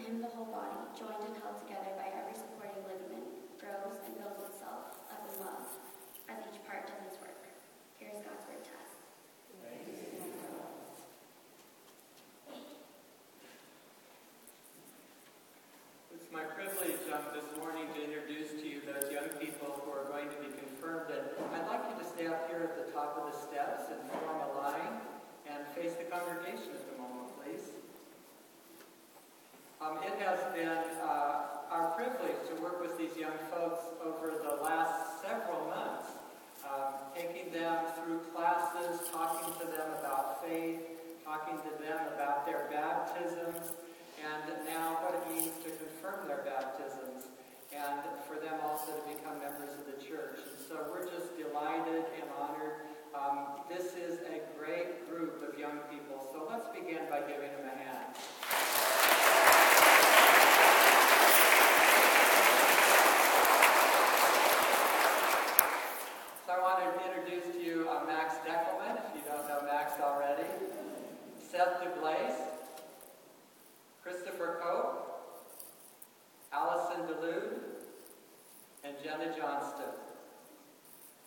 him 0.07 0.23
the 0.23 0.31
whole 0.31 0.47
body, 0.47 0.79
joined 0.95 1.19
and 1.19 1.35
held 1.43 1.59
together 1.67 1.91
by 1.99 2.07
every 2.15 2.31
supporting 2.31 2.79
ligament, 2.87 3.27
grows 3.59 3.99
and 4.07 4.15
builds 4.15 4.39
itself 4.39 5.03
up 5.11 5.19
in 5.27 5.35
love, 5.43 5.67
as 6.31 6.39
each 6.47 6.63
part 6.63 6.87
does 6.87 7.11
its 7.11 7.19
work. 7.19 7.43
Here 7.99 8.15
is 8.15 8.23
God's 8.23 8.39
word 8.47 8.63
to 8.63 8.71
us. 8.79 8.91
It's 16.15 16.31
my 16.31 16.47
privilege 16.55 17.03
um, 17.11 17.27
this 17.35 17.51
morning 17.59 17.91
to 17.91 17.99
introduce 17.99 18.55
to 18.55 18.63
you 18.63 18.87
those 18.87 19.11
young 19.11 19.27
people 19.43 19.75
who 19.83 19.91
are 19.91 20.07
going 20.07 20.31
to 20.31 20.39
be 20.39 20.55
confirmed. 20.55 21.11
And 21.11 21.51
I'd 21.51 21.67
like 21.67 21.83
you 21.91 21.99
to 21.99 22.07
stay 22.07 22.31
up 22.31 22.47
here 22.47 22.63
at 22.63 22.79
the 22.79 22.87
top 22.95 23.19
of 23.19 23.27
the 23.27 23.35
steps 23.35 23.91
and 23.91 23.99
form 24.23 24.39
a 24.39 24.55
line 24.55 25.03
and 25.51 25.67
face 25.75 25.99
the 25.99 26.07
congregation 26.07 26.71
at 26.71 26.87
the 26.87 26.95
moment. 26.95 27.06
Um, 29.87 30.03
it 30.03 30.19
has 30.19 30.43
been 30.51 30.83
uh, 30.99 31.71
our 31.71 31.95
privilege 31.95 32.35
to 32.51 32.59
work 32.59 32.83
with 32.83 32.99
these 32.99 33.15
young 33.15 33.39
folks 33.47 33.87
over 34.03 34.35
the 34.43 34.59
last 34.59 35.23
several 35.23 35.63
months, 35.71 36.11
um, 36.67 37.07
taking 37.15 37.53
them 37.55 37.87
through 37.95 38.19
classes, 38.35 39.07
talking 39.15 39.47
to 39.47 39.65
them 39.71 39.87
about 40.03 40.43
faith, 40.43 40.83
talking 41.23 41.55
to 41.63 41.71
them 41.79 42.03
about 42.11 42.45
their 42.45 42.67
baptisms, 42.67 43.71
and 44.19 44.43
now 44.67 44.99
what 44.99 45.15
it 45.15 45.23
means 45.31 45.55
to 45.63 45.71
confirm 45.79 46.27
their 46.27 46.43
baptisms, 46.43 47.31
and 47.71 48.03
for 48.27 48.43
them 48.43 48.59
also 48.67 48.91
to 48.91 49.03
become 49.07 49.39
members 49.39 49.71
of 49.71 49.87
the 49.87 50.03
church. 50.03 50.35
And 50.35 50.67
so 50.67 50.83
we're 50.91 51.07
just 51.07 51.31
delighted 51.39 52.03
and 52.19 52.27
honored. 52.35 52.91
Um, 53.15 53.63
this 53.71 53.95
is 53.95 54.19
a 54.27 54.43
great 54.59 55.07
group 55.07 55.47
of 55.47 55.57
young 55.57 55.79
people, 55.87 56.27
so 56.35 56.43
let's 56.43 56.67
begin 56.75 57.07
by 57.09 57.21
giving 57.23 57.55
them 57.55 57.71
a 57.71 57.77
hand. 57.79 58.11
So 66.47 66.53
I 66.53 66.61
want 66.61 66.79
to 66.79 67.03
introduce 67.03 67.53
to 67.55 67.61
you 67.61 67.89
uh, 67.91 68.05
Max 68.05 68.35
Deckelman, 68.47 68.95
if 68.95 69.15
you 69.15 69.21
don't 69.29 69.45
know 69.49 69.67
Max 69.69 69.99
already. 70.01 70.47
Seth 71.51 71.83
DeBlaise, 71.83 72.39
Christopher 74.01 74.61
Cope, 74.63 75.43
Allison 76.53 77.01
DeLude, 77.01 77.59
Johnston. 79.33 79.89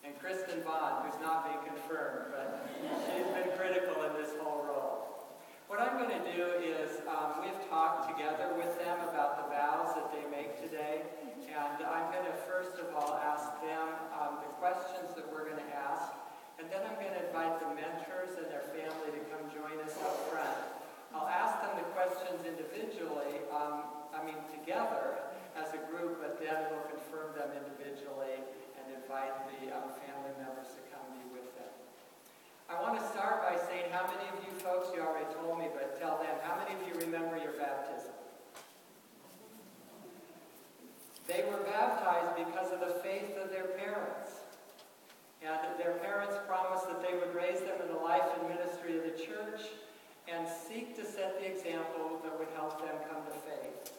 And 0.07 0.15
Kristen 0.17 0.63
Bond, 0.63 1.03
who's 1.03 1.19
not 1.19 1.43
being 1.43 1.59
confirmed, 1.67 2.31
but 2.31 2.63
she's 3.03 3.27
been 3.35 3.51
critical 3.59 3.99
in 4.07 4.15
this 4.15 4.31
whole 4.39 4.63
role. 4.63 5.27
What 5.67 5.83
I'm 5.83 5.99
going 5.99 6.11
to 6.11 6.25
do 6.31 6.55
is, 6.63 7.03
um, 7.07 7.43
we've 7.43 7.61
talked 7.67 8.07
together 8.07 8.55
with 8.55 8.71
them 8.79 8.95
about 9.11 9.43
the 9.43 9.45
vows 9.51 9.91
that 9.99 10.07
they 10.15 10.23
make 10.31 10.55
today, 10.63 11.03
and 11.51 11.83
I'm 11.83 12.07
going 12.15 12.27
to 12.27 12.35
first 12.47 12.79
of 12.79 12.87
all 12.95 13.19
ask 13.19 13.59
them 13.59 13.87
um, 14.15 14.39
the 14.39 14.51
questions 14.55 15.11
that 15.19 15.27
we're 15.27 15.47
going 15.51 15.59
to 15.59 15.71
ask, 15.75 16.15
and 16.59 16.71
then 16.71 16.79
I'm 16.87 16.95
going 16.95 17.11
to 17.11 17.23
invite 17.27 17.59
the 17.59 17.75
mentors 17.75 18.39
and 18.39 18.47
their 18.47 18.67
family 18.71 19.15
to 19.15 19.21
come 19.27 19.43
join 19.51 19.75
us 19.83 19.95
up 19.99 20.15
front. 20.31 20.59
I'll 21.11 21.27
ask 21.27 21.59
them 21.59 21.75
the 21.75 21.87
questions 21.91 22.39
individually, 22.47 23.43
um, 23.51 23.83
I 24.15 24.23
mean 24.23 24.39
together 24.51 25.30
as 25.55 25.73
a 25.75 25.81
group, 25.91 26.19
but 26.23 26.39
then 26.39 26.55
we'll 26.71 26.87
confirm 26.87 27.35
them 27.35 27.51
individually 27.53 28.39
and 28.79 28.83
invite 28.95 29.35
the 29.51 29.71
um, 29.75 29.91
family 30.03 30.33
members 30.39 30.71
to 30.75 30.81
come 30.91 31.03
be 31.11 31.23
with 31.35 31.47
them. 31.59 31.73
I 32.71 32.79
want 32.79 32.95
to 32.99 33.05
start 33.11 33.43
by 33.43 33.59
saying 33.59 33.91
how 33.91 34.07
many 34.07 34.25
of 34.31 34.37
you 34.47 34.51
folks, 34.63 34.89
you 34.95 35.03
already 35.03 35.27
told 35.35 35.59
me, 35.59 35.67
but 35.75 35.99
tell 35.99 36.17
them, 36.23 36.35
how 36.43 36.55
many 36.55 36.75
of 36.75 36.81
you 36.87 36.93
remember 37.03 37.35
your 37.35 37.55
baptism? 37.59 38.15
They 41.27 41.43
were 41.47 41.63
baptized 41.63 42.35
because 42.35 42.71
of 42.71 42.79
the 42.79 42.99
faith 43.03 43.37
of 43.39 43.51
their 43.51 43.75
parents. 43.79 44.41
And 45.41 45.79
their 45.79 45.93
parents 46.03 46.35
promised 46.47 46.87
that 46.87 47.01
they 47.01 47.17
would 47.17 47.33
raise 47.33 47.59
them 47.59 47.81
in 47.81 47.87
the 47.87 47.99
life 47.99 48.23
and 48.37 48.47
ministry 48.47 48.97
of 48.97 49.03
the 49.03 49.17
church 49.17 49.61
and 50.27 50.47
seek 50.47 50.95
to 50.95 51.05
set 51.05 51.39
the 51.39 51.47
example 51.49 52.21
that 52.23 52.37
would 52.37 52.47
help 52.55 52.79
them 52.79 52.95
come 53.09 53.25
to 53.25 53.33
faith. 53.47 53.90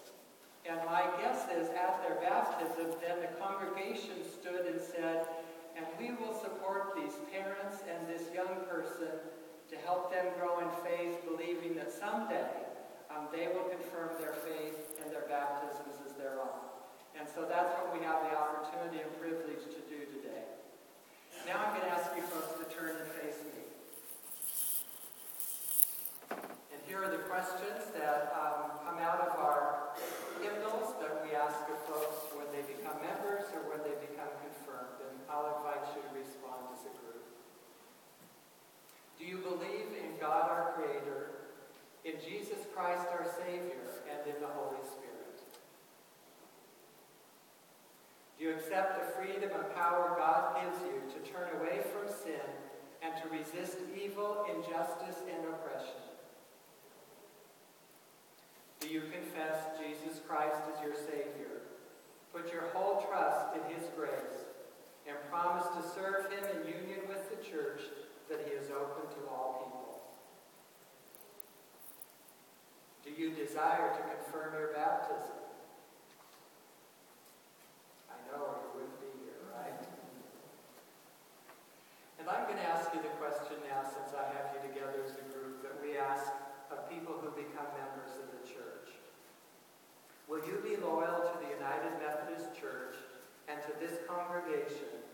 And 0.68 0.78
my 0.86 1.02
guess 1.18 1.46
is 1.50 1.68
at 1.74 1.98
their 2.06 2.22
baptism, 2.22 2.94
then 3.02 3.18
the 3.20 3.32
congregation 3.42 4.22
stood 4.22 4.66
and 4.66 4.80
said, 4.80 5.26
and 5.76 5.86
we 5.98 6.14
will 6.14 6.34
support 6.34 6.94
these 6.94 7.14
parents 7.32 7.82
and 7.88 8.06
this 8.06 8.28
young 8.34 8.62
person 8.70 9.18
to 9.70 9.76
help 9.84 10.12
them 10.12 10.26
grow 10.38 10.60
in 10.60 10.70
faith, 10.84 11.18
believing 11.26 11.74
that 11.74 11.90
someday 11.90 12.46
um, 13.10 13.26
they 13.32 13.48
will 13.48 13.66
confirm 13.68 14.14
their 14.20 14.36
faith 14.46 15.00
and 15.02 15.10
their 15.10 15.26
baptisms 15.28 15.98
as 16.06 16.12
their 16.14 16.38
own. 16.38 16.62
And 17.18 17.28
so 17.28 17.44
that's 17.44 17.74
what 17.76 17.92
we 17.92 18.04
have 18.04 18.24
the 18.24 18.32
opportunity 18.36 19.02
and 19.04 19.10
privilege 19.20 19.66
to 19.66 19.80
do 19.90 20.06
today. 20.14 20.46
Now 21.44 21.58
I'm 21.58 21.76
going 21.76 21.88
to 21.88 21.92
ask 21.92 22.14
you 22.16 22.22
folks 22.22 22.54
to 22.62 22.66
turn 22.70 22.96
and 22.96 23.08
face 23.18 23.40
me. 23.42 23.62
And 26.72 26.78
here 26.86 27.02
are 27.04 27.10
the 27.10 27.24
questions 27.28 27.90
that 27.98 28.32
um, 28.32 28.78
come 28.86 29.02
out 29.02 29.20
of 29.26 29.34
our 29.36 29.92
hymnals 30.40 30.96
that 31.00 31.20
we 31.24 31.36
ask 31.36 31.58
of 31.68 31.78
folks 31.84 32.32
when 32.34 32.48
they 32.54 32.64
become 32.64 32.96
members 33.04 33.46
or 33.52 33.66
when 33.68 33.80
they 33.84 33.94
become 34.00 34.30
confirmed. 34.40 34.98
And 35.04 35.14
I'll 35.28 35.60
invite 35.60 35.84
you 35.92 36.00
to 36.02 36.10
respond 36.16 36.72
as 36.72 36.88
a 36.88 36.92
group. 36.96 37.26
Do 39.18 39.24
you 39.28 39.38
believe 39.44 39.94
in 39.94 40.11
God 40.22 40.46
our 40.54 40.78
Creator, 40.78 41.34
in 42.04 42.14
Jesus 42.22 42.62
Christ 42.70 43.10
our 43.10 43.26
Savior, 43.42 43.82
and 44.06 44.22
in 44.30 44.40
the 44.40 44.46
Holy 44.54 44.78
Spirit? 44.86 45.42
Do 48.38 48.44
you 48.44 48.54
accept 48.54 49.02
the 49.02 49.18
freedom 49.18 49.50
and 49.50 49.74
power 49.74 50.14
God 50.16 50.62
gives 50.62 50.78
you 50.86 51.02
to 51.10 51.18
turn 51.26 51.50
away 51.58 51.82
from 51.90 52.06
sin 52.06 52.46
and 53.02 53.18
to 53.18 53.34
resist 53.34 53.78
evil, 53.98 54.46
injustice, 54.46 55.26
and 55.26 55.42
oppression? 55.42 55.98
Do 58.78 58.86
you 58.86 59.02
confess 59.10 59.74
Jesus 59.74 60.22
Christ 60.28 60.62
as 60.70 60.86
your 60.86 60.94
Savior? 60.94 61.66
Put 62.32 62.52
your 62.52 62.70
whole 62.72 63.02
trust 63.10 63.58
in 63.58 63.74
His 63.74 63.90
grace 63.96 64.46
and 65.08 65.18
promise 65.30 65.66
to 65.74 65.82
serve 65.98 66.30
Him 66.30 66.46
in 66.54 66.70
union 66.70 67.00
with 67.08 67.26
the 67.26 67.42
church 67.42 67.82
that 68.30 68.46
He 68.46 68.54
is 68.54 68.70
open 68.70 69.10
to 69.18 69.20
all 69.28 69.66
people. 69.66 69.81
Do 73.12 73.20
you 73.20 73.36
desire 73.36 73.92
to 73.92 74.02
confirm 74.08 74.56
your 74.56 74.72
baptism? 74.72 75.36
I 78.08 78.16
know 78.32 78.56
you 78.56 78.68
wouldn't 78.72 79.00
be 79.04 79.12
here, 79.20 79.36
right? 79.52 79.84
And 82.16 82.24
I'm 82.24 82.48
going 82.48 82.56
to 82.56 82.64
ask 82.64 82.88
you 82.96 83.04
the 83.04 83.12
question 83.20 83.60
now, 83.68 83.84
since 83.84 84.16
I 84.16 84.32
have 84.32 84.56
you 84.56 84.64
together 84.64 85.04
as 85.04 85.12
a 85.12 85.28
group, 85.28 85.60
that 85.60 85.76
we 85.84 86.00
ask 86.00 86.24
of 86.72 86.88
people 86.88 87.12
who 87.20 87.28
become 87.36 87.68
members 87.76 88.16
of 88.16 88.32
the 88.32 88.40
church. 88.48 88.96
Will 90.24 90.40
you 90.48 90.64
be 90.64 90.80
loyal 90.80 91.20
to 91.20 91.34
the 91.44 91.52
United 91.52 92.00
Methodist 92.00 92.56
Church 92.56 92.96
and 93.44 93.60
to 93.60 93.76
this 93.76 94.00
congregation 94.08 95.04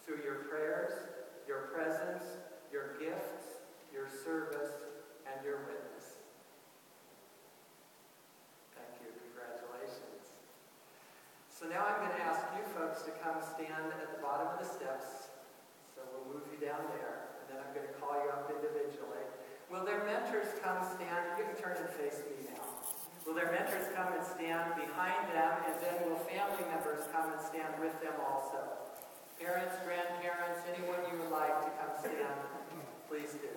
through 0.00 0.24
your 0.24 0.48
prayers, 0.48 0.96
your 1.44 1.68
presence, 1.76 2.24
your 2.72 2.96
gifts, 2.96 3.60
your 3.92 4.08
service, 4.08 4.72
and 5.28 5.44
your 5.44 5.60
witness? 5.68 6.16
Thank 8.74 9.04
you. 9.04 9.10
Congratulations. 9.28 10.40
So 11.52 11.68
now 11.68 11.84
I'm 11.84 12.00
going 12.02 12.16
to 12.16 12.24
ask 12.24 12.42
you 12.56 12.64
folks 12.74 13.04
to 13.04 13.12
come 13.20 13.38
stand 13.42 13.92
at 13.92 14.10
the 14.16 14.20
bottom 14.24 14.48
of 14.50 14.58
the 14.58 14.66
steps. 14.66 15.30
So 15.94 16.02
we'll 16.10 16.40
move 16.40 16.46
you 16.50 16.58
down 16.58 16.82
there, 16.98 17.38
and 17.38 17.46
then 17.46 17.62
I'm 17.62 17.70
going 17.70 17.86
to 17.86 17.94
call 18.02 18.18
you 18.18 18.32
up 18.34 18.50
individually. 18.50 19.22
Will 19.70 19.86
their 19.86 20.02
mentors 20.02 20.50
come 20.58 20.82
stand? 20.82 21.38
You 21.38 21.46
can 21.46 21.56
turn 21.56 21.78
and 21.78 21.90
face 21.94 22.20
me 22.26 22.50
now. 22.50 22.66
Will 23.22 23.32
their 23.32 23.48
mentors 23.54 23.88
come 23.94 24.12
and 24.12 24.26
stand 24.26 24.74
behind 24.76 25.30
them, 25.32 25.54
and 25.70 25.74
then 25.80 26.10
will 26.10 26.20
family 26.28 26.66
members 26.68 27.06
come 27.14 27.32
and 27.32 27.40
stand 27.40 27.78
with 27.78 27.94
them 28.02 28.18
also? 28.20 28.60
Parents, 29.40 29.78
grandparents, 29.86 30.60
anyone 30.68 31.00
you 31.08 31.16
would 31.22 31.32
like 31.32 31.64
to 31.64 31.70
come 31.78 31.94
stand, 31.96 32.36
please 33.08 33.32
do. 33.40 33.48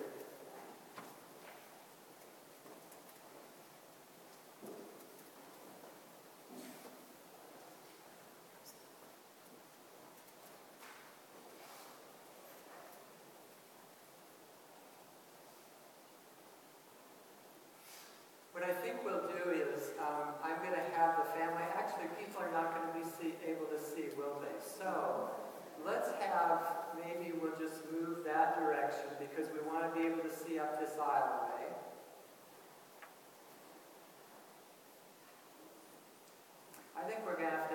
What 18.52 18.57
I 18.68 18.72
think 18.84 19.00
we'll 19.02 19.24
do 19.24 19.48
is, 19.48 19.96
um, 19.96 20.36
I'm 20.44 20.60
going 20.60 20.76
to 20.76 20.86
have 20.92 21.16
the 21.16 21.24
family, 21.32 21.64
actually 21.72 22.04
people 22.20 22.36
are 22.44 22.52
not 22.52 22.76
going 22.76 22.84
to 22.84 22.94
be 23.00 23.04
see, 23.16 23.32
able 23.48 23.64
to 23.64 23.80
see, 23.80 24.12
will 24.12 24.44
they? 24.44 24.52
So, 24.60 25.30
let's 25.86 26.12
have, 26.20 26.92
maybe 27.00 27.32
we'll 27.32 27.56
just 27.56 27.80
move 27.88 28.28
that 28.28 28.60
direction 28.60 29.08
because 29.16 29.48
we 29.56 29.64
want 29.64 29.88
to 29.88 29.90
be 29.98 30.04
able 30.04 30.20
to 30.20 30.28
see 30.28 30.58
up 30.58 30.78
this 30.78 31.00
aisleway. 31.00 31.72
I 36.92 37.08
think 37.08 37.24
we're 37.24 37.40
going 37.40 37.56
to 37.56 37.67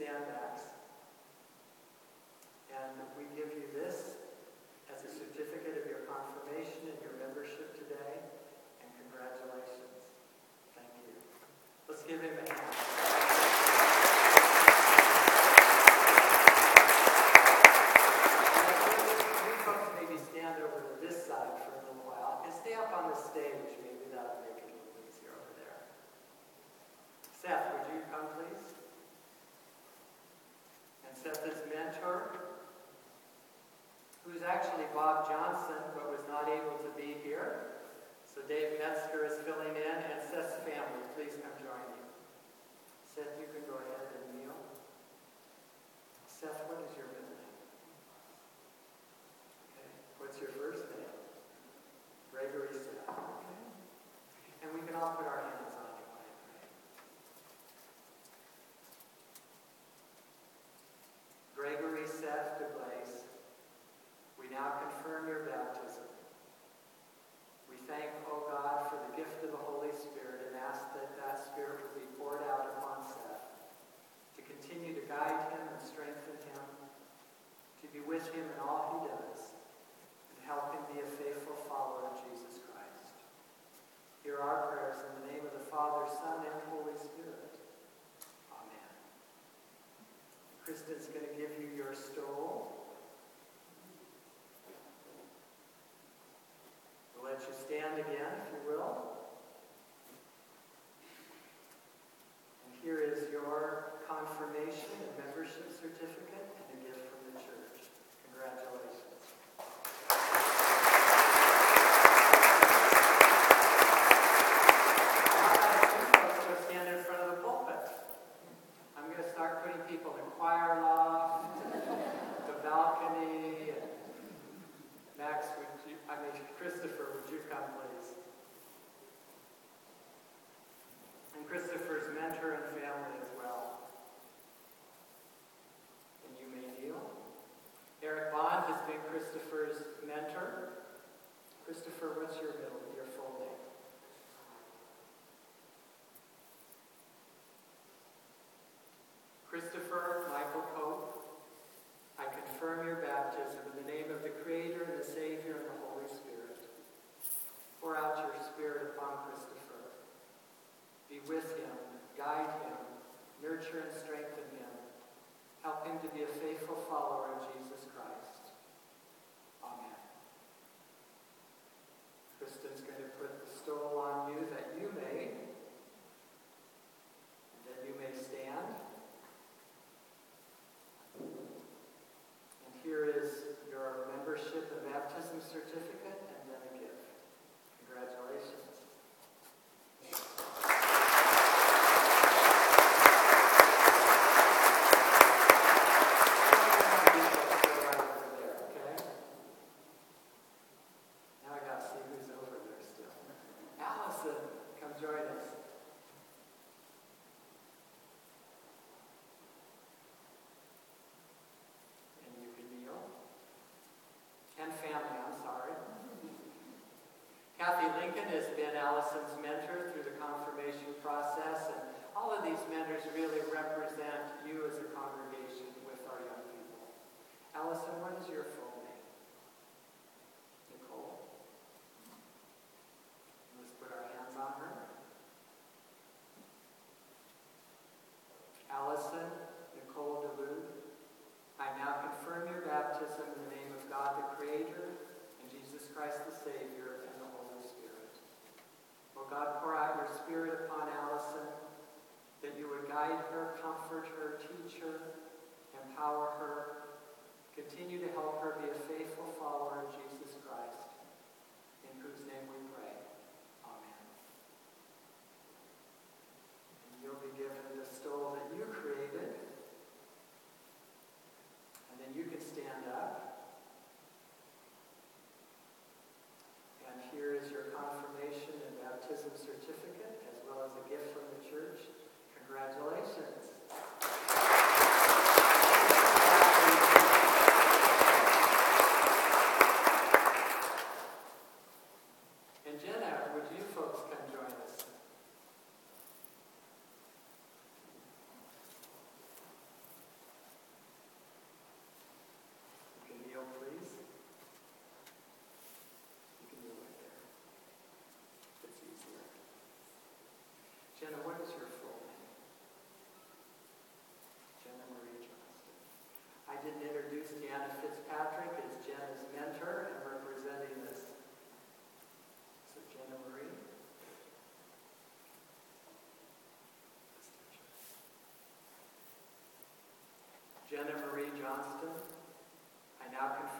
So 0.00 0.06
you 0.06 0.12
can 0.12 0.49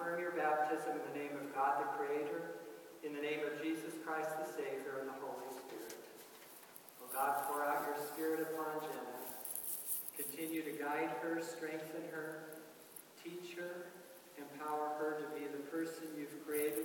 confirm 0.00 0.20
your 0.20 0.32
baptism 0.32 0.96
in 0.96 1.04
the 1.12 1.18
name 1.18 1.36
of 1.36 1.54
God 1.54 1.84
the 1.84 1.88
Creator, 2.00 2.56
in 3.04 3.12
the 3.12 3.20
name 3.20 3.44
of 3.44 3.60
Jesus 3.60 3.92
Christ 4.00 4.32
the 4.40 4.48
Savior, 4.48 5.04
and 5.04 5.08
the 5.12 5.18
Holy 5.20 5.44
Spirit. 5.52 5.92
God, 7.12 7.44
pour 7.44 7.64
out 7.64 7.84
your 7.84 8.00
Spirit 8.08 8.48
upon 8.48 8.80
Jenna. 8.80 9.20
Continue 10.16 10.62
to 10.64 10.72
guide 10.72 11.12
her, 11.20 11.42
strengthen 11.44 12.08
her, 12.12 12.64
teach 13.20 13.52
her, 13.60 13.92
empower 14.40 14.96
her 14.96 15.20
to 15.20 15.26
be 15.36 15.44
the 15.52 15.64
person 15.68 16.08
you've 16.16 16.32
created 16.46 16.79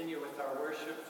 continue 0.00 0.18
with 0.18 0.40
our 0.40 0.62
worship. 0.62 1.09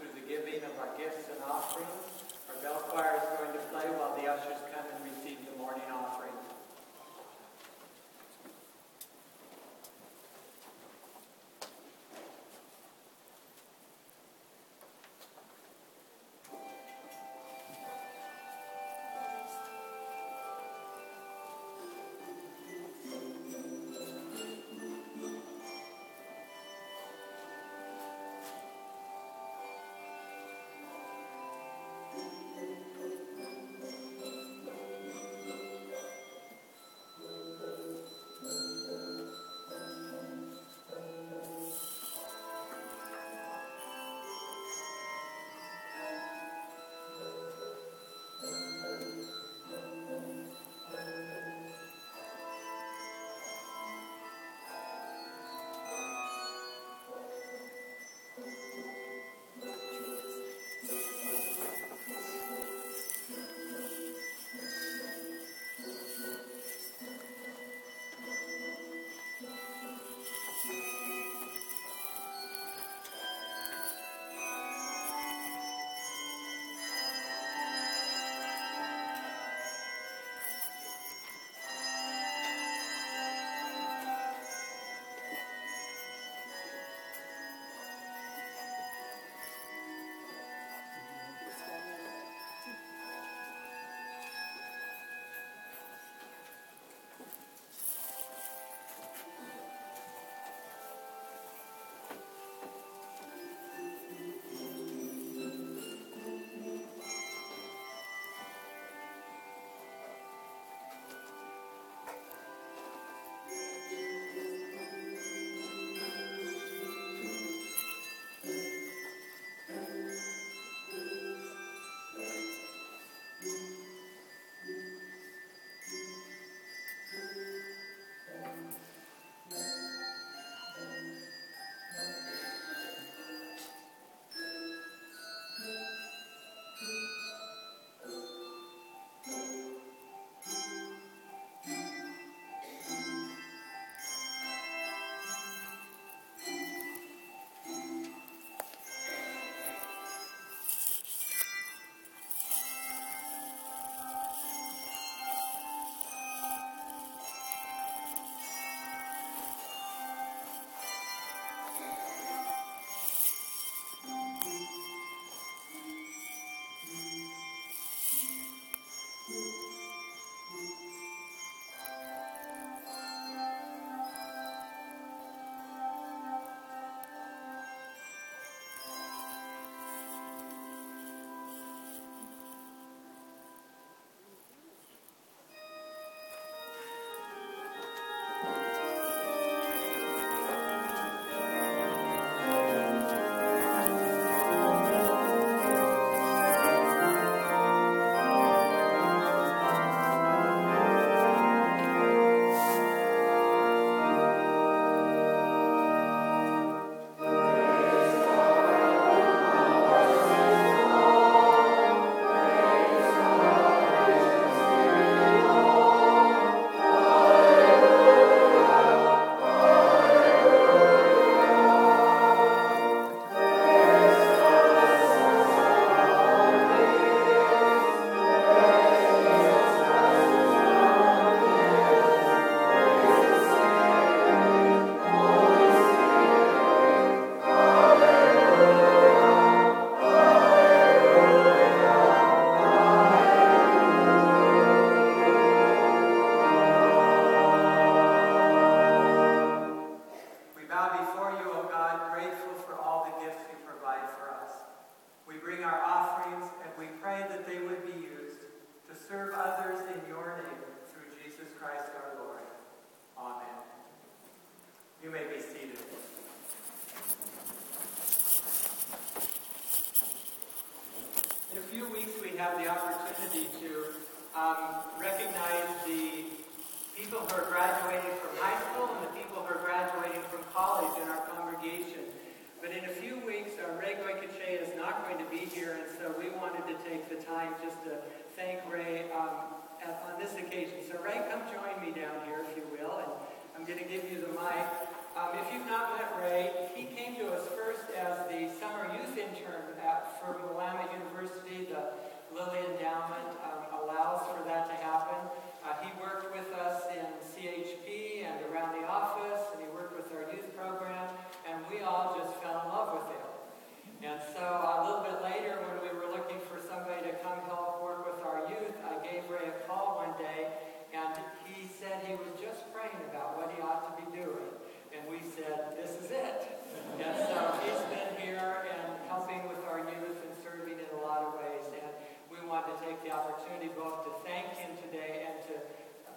to 332.68 332.74
take 332.84 332.98
the 333.04 333.12
opportunity 333.12 333.70
both 333.72 334.04
to 334.04 334.12
thank 334.26 334.52
him 334.58 334.74
today 334.84 335.28
and 335.28 335.36
to 335.48 335.54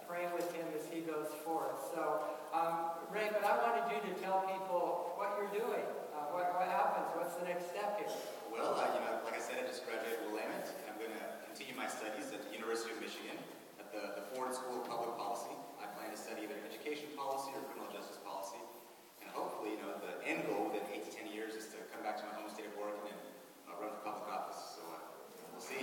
pray 0.04 0.28
with 0.36 0.44
him 0.52 0.68
as 0.76 0.84
he 0.84 1.00
goes 1.00 1.32
forth. 1.48 1.80
So, 1.94 2.28
um, 2.52 3.00
Ray, 3.08 3.32
but 3.32 3.40
I 3.40 3.56
wanted 3.56 3.88
you 3.88 3.98
to 4.04 4.12
tell 4.20 4.44
people 4.44 5.16
what 5.16 5.32
you're 5.40 5.54
doing, 5.56 5.86
uh, 6.12 6.28
what, 6.34 6.52
what 6.52 6.68
happens, 6.68 7.08
what's 7.16 7.40
the 7.40 7.48
next 7.48 7.72
step 7.72 7.96
here? 7.96 8.12
Well, 8.52 8.76
uh, 8.76 8.92
you 8.92 9.00
know, 9.00 9.24
like 9.24 9.34
I 9.34 9.42
said, 9.42 9.58
I 9.58 9.64
just 9.64 9.82
graduated 9.88 10.20
Willamette, 10.28 10.68
and 10.68 10.84
I'm 10.92 10.98
going 11.00 11.10
to 11.16 11.24
continue 11.48 11.72
my 11.74 11.88
studies 11.88 12.30
at 12.30 12.44
the 12.44 12.52
University 12.52 12.92
of 12.92 13.00
Michigan 13.00 13.40
at 13.80 13.88
the, 13.90 14.20
the 14.20 14.24
Ford 14.36 14.52
School 14.52 14.84
of 14.84 14.86
Public 14.86 15.16
Policy. 15.16 15.56
I 15.80 15.88
plan 15.96 16.12
to 16.12 16.20
study 16.20 16.46
either 16.46 16.60
education 16.68 17.08
policy 17.16 17.50
or 17.56 17.64
criminal 17.72 17.88
justice 17.90 18.20
policy, 18.22 18.60
and 19.24 19.26
hopefully, 19.32 19.74
you 19.74 19.80
know, 19.82 19.96
the 20.04 20.20
end 20.28 20.44
goal 20.46 20.68
within 20.68 20.84
eight 20.92 21.08
to 21.08 21.12
ten 21.16 21.32
years 21.32 21.56
is 21.56 21.72
to 21.74 21.80
come 21.90 22.04
back 22.04 22.20
to 22.20 22.24
my 22.28 22.36
home 22.38 22.52
state 22.52 22.68
of 22.68 22.76
Oregon 22.76 23.08
and 23.08 23.20
uh, 23.66 23.80
run 23.80 23.90
for 23.98 24.14
public 24.14 24.28
office. 24.30 24.78
So 24.78 24.82
uh, 24.86 25.00
we'll 25.50 25.64
see. 25.64 25.82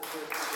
Thank 0.00 0.42
you. 0.42 0.47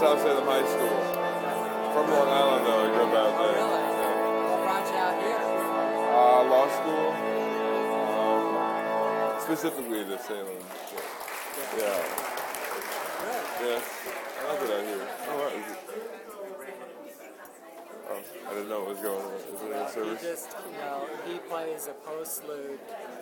South 0.00 0.20
Salem 0.22 0.44
High 0.48 0.64
School. 0.64 0.96
From 1.92 2.06
Long 2.10 2.28
Island, 2.28 2.64
though. 2.66 2.80
I 2.80 2.86
grew 2.88 3.04
up 3.04 3.12
out 3.12 3.34
Oh, 3.36 3.42
there. 3.44 3.56
really? 3.60 3.84
What 4.48 4.60
brought 4.64 4.86
you 4.88 4.96
out 4.96 5.16
here? 5.20 5.44
Uh, 6.08 6.40
law 6.48 6.66
school. 6.72 7.06
Um, 8.16 9.40
specifically 9.40 10.02
the 10.04 10.18
Salem. 10.18 10.56
Yeah. 11.76 12.00
Good. 13.58 13.60
Yeah. 13.60 13.80
I 14.40 14.48
like 14.48 14.62
it 14.62 14.70
out 14.70 14.84
here. 14.88 15.04
Oh, 15.28 15.36
what 15.36 15.52
is 15.52 15.68
it? 15.70 15.78
Oh, 18.10 18.18
I 18.48 18.54
didn't 18.54 18.68
know 18.70 18.80
what 18.80 18.88
was 18.88 18.98
going 18.98 19.20
on. 19.20 19.34
Is 19.36 19.44
it 19.44 19.70
a 19.70 19.84
He 19.84 19.90
service? 19.92 20.22
just, 20.22 20.48
you 20.72 20.78
know, 20.80 21.06
he 21.28 21.38
plays 21.38 21.86
a 21.88 21.94
postlude 22.08 22.78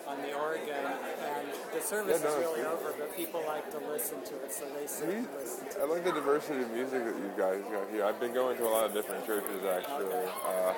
on 0.06 0.22
the 0.22 0.32
organ, 0.32 0.86
and 0.86 1.48
the 1.78 1.84
service 1.86 2.20
Yeah, 2.22 2.30
no, 2.30 2.36
is 2.36 2.44
really 2.46 2.66
over, 2.66 2.94
but 2.98 3.16
people 3.16 3.42
like 3.46 3.70
to 3.70 3.78
listen 3.88 4.22
to 4.24 4.34
it, 4.44 4.52
so 4.52 4.64
they 4.78 4.86
sit 4.86 5.08
and 5.08 5.28
listen 5.38 5.68
to 5.68 5.80
I 5.80 5.84
like 5.86 6.04
the 6.04 6.12
diversity 6.12 6.62
of 6.62 6.70
music 6.72 7.04
that 7.04 7.16
you 7.16 7.30
guys 7.36 7.62
got 7.70 7.88
here. 7.90 8.04
I've 8.04 8.20
been 8.20 8.34
going 8.34 8.56
to 8.58 8.64
a 8.66 8.72
lot 8.72 8.84
of 8.86 8.92
different 8.94 9.24
churches 9.26 9.62
actually. 9.64 10.14
Uh, 10.46 10.74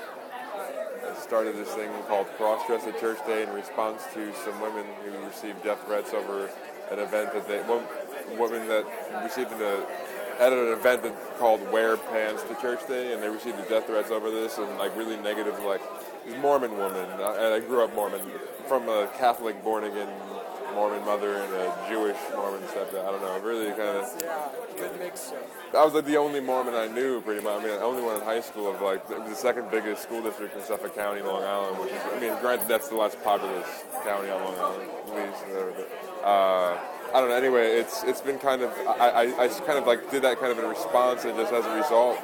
I 1.11 1.19
started 1.21 1.57
this 1.57 1.73
thing 1.75 1.91
called 2.09 2.27
Cross 2.37 2.67
Dress 2.67 2.87
at 2.87 2.99
Church 3.01 3.19
Day 3.27 3.43
in 3.43 3.51
response 3.53 4.03
to 4.15 4.33
some 4.45 4.61
women 4.61 4.85
who 5.05 5.27
received 5.27 5.63
death 5.65 5.83
threats 5.87 6.13
over 6.13 6.51
an 6.91 6.99
event 6.99 7.33
that 7.33 7.47
they, 7.49 7.59
one 7.61 7.85
woman 8.39 8.67
that 8.69 8.85
received 9.23 9.51
the 9.59 9.87
had 10.39 10.53
an 10.55 10.69
event 10.73 11.03
that 11.03 11.39
called 11.39 11.61
Wear 11.71 11.97
Pants 11.99 12.43
to 12.45 12.55
Church 12.63 12.87
Day, 12.89 13.13
and 13.13 13.23
they 13.23 13.29
received 13.29 13.59
the 13.59 13.69
death 13.69 13.87
threats 13.87 14.11
over 14.11 14.31
this, 14.31 14.57
and 14.59 14.79
like 14.79 14.97
really 14.97 15.17
negative, 15.19 15.59
like 15.65 15.83
this 16.27 16.37
Mormon 16.41 16.77
woman. 16.79 17.07
uh, 17.21 17.37
And 17.39 17.55
I 17.55 17.61
grew 17.61 17.85
up 17.85 17.95
Mormon 17.95 18.21
from 18.67 18.89
a 18.89 19.09
Catholic 19.19 19.63
born 19.63 19.85
again 19.85 20.09
Mormon 20.75 21.05
mother 21.05 21.35
and 21.35 21.53
a 21.55 21.87
Jewish 21.89 22.17
Mormon 22.35 22.63
stepdad. 22.69 23.05
I 23.07 23.11
don't 23.13 23.23
know, 23.23 23.39
really 23.41 23.69
kind 23.71 23.99
of. 23.99 24.05
Yeah, 24.23 24.49
good 24.77 24.99
mixture. 24.99 25.37
I 25.75 25.85
was 25.85 25.95
like 25.95 26.05
the 26.05 26.17
only 26.17 26.41
Mormon 26.41 26.75
I 26.75 26.89
knew, 26.89 27.21
pretty 27.21 27.43
much. 27.43 27.61
I 27.61 27.65
mean, 27.65 27.77
the 27.77 27.83
only 27.83 28.03
one 28.03 28.17
in 28.17 28.23
high 28.23 28.41
school 28.41 28.73
of 28.73 28.81
like 28.81 29.07
the, 29.09 29.17
the 29.17 29.35
second 29.35 29.71
biggest 29.71 30.03
school 30.03 30.23
district 30.23 30.57
in 30.57 30.63
Suffolk 30.63 30.95
County, 30.95 31.23
Long 31.23 31.43
Island. 31.43 31.79
Which 31.79 31.93
is, 31.93 32.01
I 32.13 32.21
mean, 32.21 32.37
granted, 32.41 32.69
that's 32.69 32.89
the 32.89 32.97
less 32.97 33.17
populous 33.17 33.85
county 34.05 34.31
on 34.31 34.43
Long 34.45 34.59
Island, 34.59 34.91
at 34.91 35.15
least. 35.15 35.47
Whatever, 35.49 35.73
but, 35.77 36.27
uh, 36.27 36.79
I 37.13 37.21
don't 37.21 37.29
know. 37.29 37.35
Anyway, 37.37 37.67
it's 37.79 38.05
it's 38.05 38.21
been 38.21 38.39
kind 38.39 38.63
of 38.63 38.71
I, 38.87 39.27
I, 39.27 39.45
I 39.45 39.49
kind 39.49 39.79
of 39.79 39.87
like 39.87 40.11
did 40.11 40.23
that 40.23 40.39
kind 40.39 40.53
of 40.53 40.59
in 40.59 40.69
response, 40.69 41.25
and 41.25 41.37
just 41.37 41.53
as 41.53 41.67
a 41.67 41.75
result, 41.75 42.19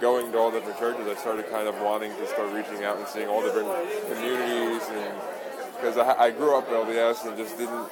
going 0.00 0.30
to 0.32 0.38
all 0.38 0.50
different 0.50 0.78
churches, 0.78 1.06
I 1.08 1.14
started 1.18 1.48
kind 1.50 1.66
of 1.66 1.80
wanting 1.80 2.14
to 2.16 2.26
start 2.26 2.52
reaching 2.52 2.84
out 2.84 2.98
and 2.98 3.08
seeing 3.08 3.28
all 3.28 3.42
different 3.42 3.68
communities, 4.12 4.82
and 4.90 5.14
because 5.78 5.96
I, 5.96 6.24
I 6.24 6.30
grew 6.30 6.56
up 6.56 6.68
LDS 6.68 7.26
and 7.26 7.36
just 7.36 7.56
didn't 7.56 7.88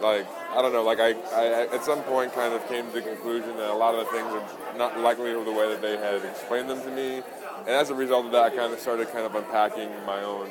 like 0.00 0.26
I 0.50 0.62
don't 0.62 0.72
know, 0.72 0.82
like 0.82 1.00
I, 1.00 1.12
I 1.32 1.66
at 1.74 1.84
some 1.84 2.02
point 2.02 2.32
kind 2.32 2.54
of 2.54 2.66
came 2.68 2.86
to 2.86 2.92
the 2.92 3.02
conclusion 3.02 3.56
that 3.56 3.70
a 3.70 3.74
lot 3.74 3.94
of 3.94 4.06
the 4.06 4.12
things 4.12 4.32
were 4.32 4.78
not 4.78 4.98
likely 5.00 5.32
the 5.32 5.52
way 5.52 5.68
that 5.68 5.82
they 5.82 5.96
had 5.96 6.24
explained 6.24 6.68
them 6.68 6.80
to 6.82 6.90
me, 6.90 7.22
and 7.60 7.70
as 7.70 7.90
a 7.90 7.94
result 7.94 8.26
of 8.26 8.32
that, 8.32 8.44
I 8.44 8.50
kind 8.50 8.72
of 8.72 8.78
started 8.78 9.10
kind 9.10 9.26
of 9.26 9.34
unpacking 9.34 9.90
my 10.06 10.22
own, 10.22 10.50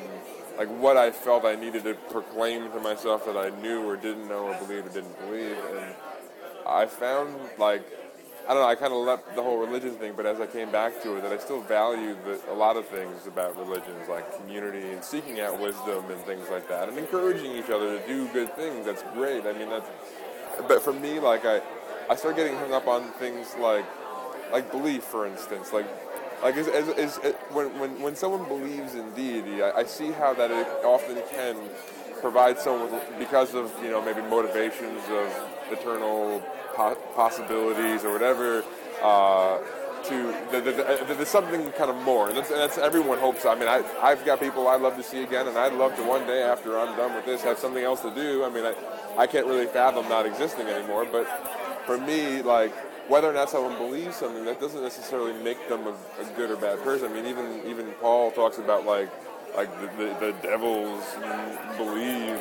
like 0.58 0.68
what 0.68 0.96
I 0.96 1.10
felt 1.10 1.44
I 1.44 1.54
needed 1.54 1.84
to 1.84 1.94
proclaim 1.94 2.70
to 2.72 2.80
myself 2.80 3.24
that 3.26 3.36
I 3.36 3.50
knew 3.60 3.88
or 3.88 3.96
didn't 3.96 4.28
know 4.28 4.48
or 4.48 4.58
believed 4.58 4.88
or 4.88 4.90
didn't 4.90 5.18
believe, 5.20 5.56
and 5.76 5.94
I 6.66 6.86
found 6.86 7.34
like 7.58 7.84
I 8.44 8.48
don't 8.48 8.62
know. 8.62 8.68
I 8.68 8.74
kind 8.74 8.92
of 8.92 8.98
left 8.98 9.34
the 9.34 9.42
whole 9.42 9.56
religion 9.56 9.92
thing, 9.92 10.12
but 10.14 10.26
as 10.26 10.38
I 10.38 10.46
came 10.46 10.70
back 10.70 11.02
to 11.02 11.16
it, 11.16 11.22
that 11.22 11.32
I 11.32 11.38
still 11.38 11.62
value 11.62 12.14
the, 12.26 12.38
a 12.52 12.54
lot 12.54 12.76
of 12.76 12.86
things 12.88 13.26
about 13.26 13.56
religions, 13.56 14.06
like 14.08 14.38
community 14.38 14.92
and 14.92 15.02
seeking 15.02 15.40
out 15.40 15.58
wisdom 15.58 16.04
and 16.10 16.20
things 16.22 16.48
like 16.50 16.68
that, 16.68 16.90
and 16.90 16.98
encouraging 16.98 17.52
each 17.52 17.70
other 17.70 17.98
to 17.98 18.06
do 18.06 18.28
good 18.34 18.54
things. 18.54 18.84
That's 18.84 19.02
great. 19.14 19.46
I 19.46 19.54
mean, 19.54 19.70
that's. 19.70 19.88
But 20.68 20.82
for 20.82 20.92
me, 20.92 21.20
like 21.20 21.46
I, 21.46 21.62
I 22.10 22.16
start 22.16 22.36
getting 22.36 22.54
hung 22.56 22.72
up 22.74 22.86
on 22.86 23.10
things 23.12 23.54
like, 23.58 23.86
like 24.52 24.70
belief, 24.70 25.04
for 25.04 25.26
instance, 25.26 25.72
like. 25.72 25.86
Like 26.42 26.56
is, 26.56 26.66
is, 26.66 26.88
is, 26.88 27.18
is 27.18 27.34
when, 27.52 27.78
when, 27.78 28.02
when 28.02 28.14
someone 28.14 28.46
believes 28.48 28.96
in 28.96 29.10
deity, 29.14 29.62
I, 29.62 29.70
I 29.78 29.84
see 29.84 30.10
how 30.10 30.34
that 30.34 30.50
it 30.50 30.66
often 30.84 31.22
can 31.30 31.56
provide 32.20 32.58
someone 32.58 33.00
because 33.18 33.54
of 33.54 33.72
you 33.82 33.90
know 33.90 34.02
maybe 34.02 34.20
motivations 34.22 35.00
of 35.08 35.53
eternal 35.70 36.42
po- 36.74 36.98
possibilities 37.14 38.04
or 38.04 38.12
whatever. 38.12 38.64
Uh, 39.02 39.58
to 40.04 40.34
the, 40.52 40.60
the, 40.60 40.72
the, 40.72 41.14
there's 41.14 41.28
something 41.28 41.72
kind 41.72 41.90
of 41.90 41.96
more, 42.02 42.28
and 42.28 42.36
that's, 42.36 42.50
and 42.50 42.60
that's 42.60 42.76
everyone 42.78 43.18
hopes. 43.18 43.46
I 43.46 43.54
mean, 43.54 43.68
I 43.68 43.82
I've 44.02 44.24
got 44.24 44.38
people 44.38 44.68
I'd 44.68 44.82
love 44.82 44.96
to 44.96 45.02
see 45.02 45.22
again, 45.22 45.48
and 45.48 45.56
I'd 45.56 45.72
love 45.72 45.96
to 45.96 46.02
one 46.02 46.26
day 46.26 46.42
after 46.42 46.78
I'm 46.78 46.94
done 46.96 47.14
with 47.14 47.24
this 47.24 47.42
have 47.42 47.58
something 47.58 47.82
else 47.82 48.02
to 48.02 48.14
do. 48.14 48.44
I 48.44 48.50
mean, 48.50 48.64
I 48.64 48.74
I 49.16 49.26
can't 49.26 49.46
really 49.46 49.66
fathom 49.66 50.08
not 50.08 50.26
existing 50.26 50.66
anymore, 50.66 51.06
but 51.10 51.26
for 51.86 51.98
me, 51.98 52.42
like 52.42 52.74
whether 53.08 53.28
or 53.28 53.32
not 53.32 53.50
someone 53.50 53.76
believes 53.78 54.16
something, 54.16 54.44
that 54.44 54.60
doesn't 54.60 54.82
necessarily 54.82 55.32
make 55.42 55.68
them 55.68 55.86
a, 55.86 55.94
a 56.20 56.24
good 56.36 56.50
or 56.50 56.56
bad 56.56 56.82
person. 56.82 57.10
I 57.10 57.14
mean, 57.14 57.26
even 57.26 57.62
even 57.66 57.92
Paul 58.00 58.30
talks 58.30 58.58
about 58.58 58.84
like 58.84 59.10
like 59.56 59.70
the, 59.80 59.86
the, 59.86 60.14
the 60.20 60.32
devils 60.42 61.04
believe, 61.76 62.40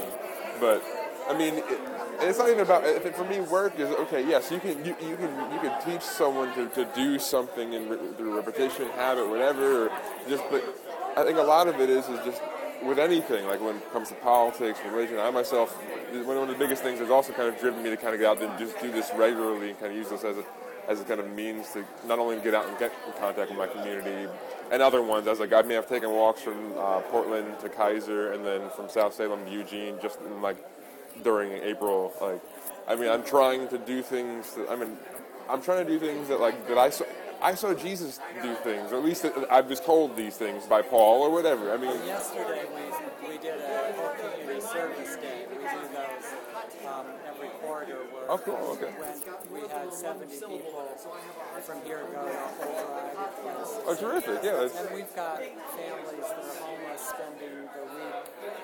but 0.59 0.83
I 1.29 1.37
mean, 1.37 1.55
it, 1.55 1.79
it's 2.22 2.40
not 2.40 2.49
even 2.49 2.61
about. 2.61 2.85
If 2.85 3.06
it, 3.06 3.15
for 3.15 3.26
me, 3.26 3.40
work 3.40 3.80
is 3.80 3.90
okay. 3.90 4.27
Yes, 4.27 4.52
you 4.52 4.60
can 4.60 4.84
you, 4.85 4.95
you 5.02 5.15
can 5.15 5.52
you 5.52 5.60
can 5.60 5.81
teach 5.85 6.02
someone 6.02 6.53
to, 6.56 6.68
to 6.69 6.88
do 6.95 7.19
something 7.19 7.73
in 7.73 7.88
through 8.15 8.35
repetition, 8.35 8.90
habit, 8.90 9.27
whatever. 9.30 9.90
Just, 10.27 10.44
but 10.49 10.64
I 11.15 11.23
think 11.23 11.38
a 11.38 11.44
lot 11.44 11.68
of 11.68 11.80
it 11.80 11.90
is 11.90 12.07
is 12.10 12.19
just 12.26 12.41
with 12.84 12.99
anything. 12.99 13.45
Like 13.48 13.61
when 13.61 13.77
it 13.77 13.91
comes 13.91 14.10
to 14.10 14.15
politics, 14.15 14.80
religion. 14.85 15.19
I 15.19 15.30
myself, 15.31 15.76
one 16.26 16.38
of 16.38 16.48
the 16.48 16.56
biggest 16.56 16.84
things 16.84 16.99
has 16.99 17.10
also 17.10 17.34
kind 17.34 17.49
of 17.49 17.60
driven 17.60 17.84
me 17.84 17.90
to 17.90 17.98
kind 17.98 18.14
of 18.14 18.19
get 18.19 18.30
out 18.30 18.40
there 18.40 18.49
and 18.49 18.60
just 18.60 18.80
do 18.80 18.91
this 18.91 19.11
regularly 19.15 19.69
and 19.69 19.80
kind 19.80 19.91
of 19.91 19.98
use 19.98 20.10
this 20.10 20.23
as 20.23 20.38
a 20.38 20.45
as 20.88 20.99
a 20.99 21.03
kind 21.06 21.19
of 21.19 21.30
means 21.31 21.72
to 21.72 21.85
not 22.07 22.19
only 22.19 22.38
get 22.41 22.53
out 22.53 22.68
and 22.68 22.77
get 22.77 22.91
in 23.07 23.14
contact 23.14 23.49
with 23.49 23.57
my 23.57 23.68
community 23.68 24.30
and 24.72 24.81
other 24.81 25.02
ones. 25.02 25.27
As 25.27 25.40
like 25.40 25.53
I 25.53 25.61
may 25.61 25.76
have 25.76 25.88
taken 25.88 26.11
walks 26.11 26.41
from 26.41 26.73
uh, 26.77 26.99
Portland 27.02 27.60
to 27.61 27.69
Keizer 27.69 28.34
and 28.34 28.45
then 28.45 28.69
from 28.76 28.90
South 28.90 29.14
Salem 29.14 29.45
to 29.45 29.52
Eugene 29.52 29.98
just 30.02 30.19
in 30.22 30.41
like 30.41 30.57
during 31.22 31.52
April. 31.64 32.14
Like, 32.22 32.41
I 32.88 32.95
mean, 32.95 33.10
I'm 33.10 33.23
trying 33.23 33.68
to 33.69 33.77
do 33.77 34.02
things. 34.02 34.53
That, 34.53 34.69
I 34.69 34.76
mean, 34.76 34.98
I'm 35.49 35.61
trying 35.61 35.85
to 35.85 35.91
do 35.91 35.99
things 35.99 36.27
that 36.30 36.40
like 36.40 36.68
that 36.68 36.77
I 36.77 36.90
saw. 36.90 37.06
I 37.41 37.56
saw 37.56 37.73
Jesus 37.73 38.22
do 38.41 38.56
things, 38.56 38.94
or 38.94 38.99
at 38.99 39.03
least 39.03 39.26
I 39.52 39.60
was 39.60 39.81
told 39.81 40.15
these 40.15 40.38
things 40.38 40.65
by 40.65 40.81
Paul 40.81 41.23
or 41.23 41.30
whatever. 41.30 41.73
I 41.73 41.77
mean, 41.77 41.91
yesterday 42.06 42.64
we, 42.73 43.27
we 43.27 43.38
did 43.38 43.60
a 43.60 43.94
whole 43.98 44.15
community 44.15 44.61
service 44.61 45.18
day. 45.18 45.45
We 45.52 45.57
do 45.57 45.64
those 45.91 46.88
um, 46.88 47.06
oh, 48.29 48.37
cool. 48.37 48.77
Okay. 48.77 48.91
When 49.49 49.61
we 49.61 49.67
had 49.69 49.93
70 49.93 50.25
people 50.27 50.83
from 51.61 51.81
here 51.83 52.03
go 52.11 52.19
a 52.19 52.33
whole 52.59 52.75
variety 52.83 53.17
of 53.17 53.31
places. 53.39 53.83
Oh, 53.87 53.95
terrific! 53.95 54.43
Yeah. 54.43 54.67
And 54.67 54.95
we've 54.95 55.15
got 55.15 55.39
families 55.39 56.27
that 56.27 56.37
are 56.37 56.57
homeless 56.59 57.01
spending 57.01 57.55
the 57.71 57.83
week 57.93 58.13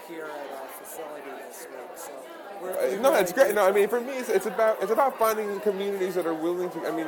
here 0.07 0.25
at 0.25 0.47
our 0.59 0.67
facility 0.79 1.31
this 1.47 1.67
week. 1.69 1.95
So. 1.95 3.01
No, 3.01 3.13
it's 3.15 3.31
great. 3.31 3.55
No, 3.55 3.65
I 3.65 3.71
mean, 3.71 3.87
for 3.87 4.01
me, 4.01 4.17
it's, 4.17 4.27
it's, 4.27 4.45
about 4.45 4.81
it's 4.81 4.91
about 4.91 5.17
finding 5.17 5.59
communities 5.61 6.15
that 6.15 6.25
are 6.25 6.33
willing 6.33 6.69
to. 6.71 6.85
I 6.85 6.91
mean, 6.91 7.07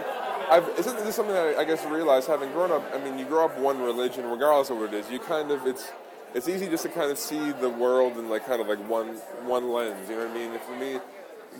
I've, 0.49 0.67
isn't 0.79 0.95
this 1.03 1.15
something 1.15 1.33
that 1.33 1.57
I, 1.57 1.61
I 1.61 1.65
guess 1.65 1.85
realized 1.85 2.27
having 2.27 2.51
grown 2.51 2.71
up? 2.71 2.83
I 2.93 2.99
mean, 2.99 3.19
you 3.19 3.25
grow 3.25 3.45
up 3.45 3.57
one 3.59 3.81
religion, 3.81 4.25
regardless 4.29 4.69
of 4.69 4.77
what 4.77 4.93
it 4.93 4.95
is. 4.95 5.11
You 5.11 5.19
kind 5.19 5.51
of 5.51 5.67
it's 5.67 5.91
it's 6.33 6.47
easy 6.47 6.67
just 6.67 6.83
to 6.83 6.89
kind 6.89 7.11
of 7.11 7.17
see 7.17 7.51
the 7.51 7.69
world 7.69 8.17
in 8.17 8.29
like 8.29 8.45
kind 8.45 8.61
of 8.61 8.67
like 8.67 8.79
one 8.87 9.15
one 9.45 9.71
lens. 9.71 10.09
You 10.09 10.15
know 10.15 10.27
what 10.27 10.31
I 10.31 10.47
mean? 10.47 10.59
For 10.59 10.75
me, 10.77 10.99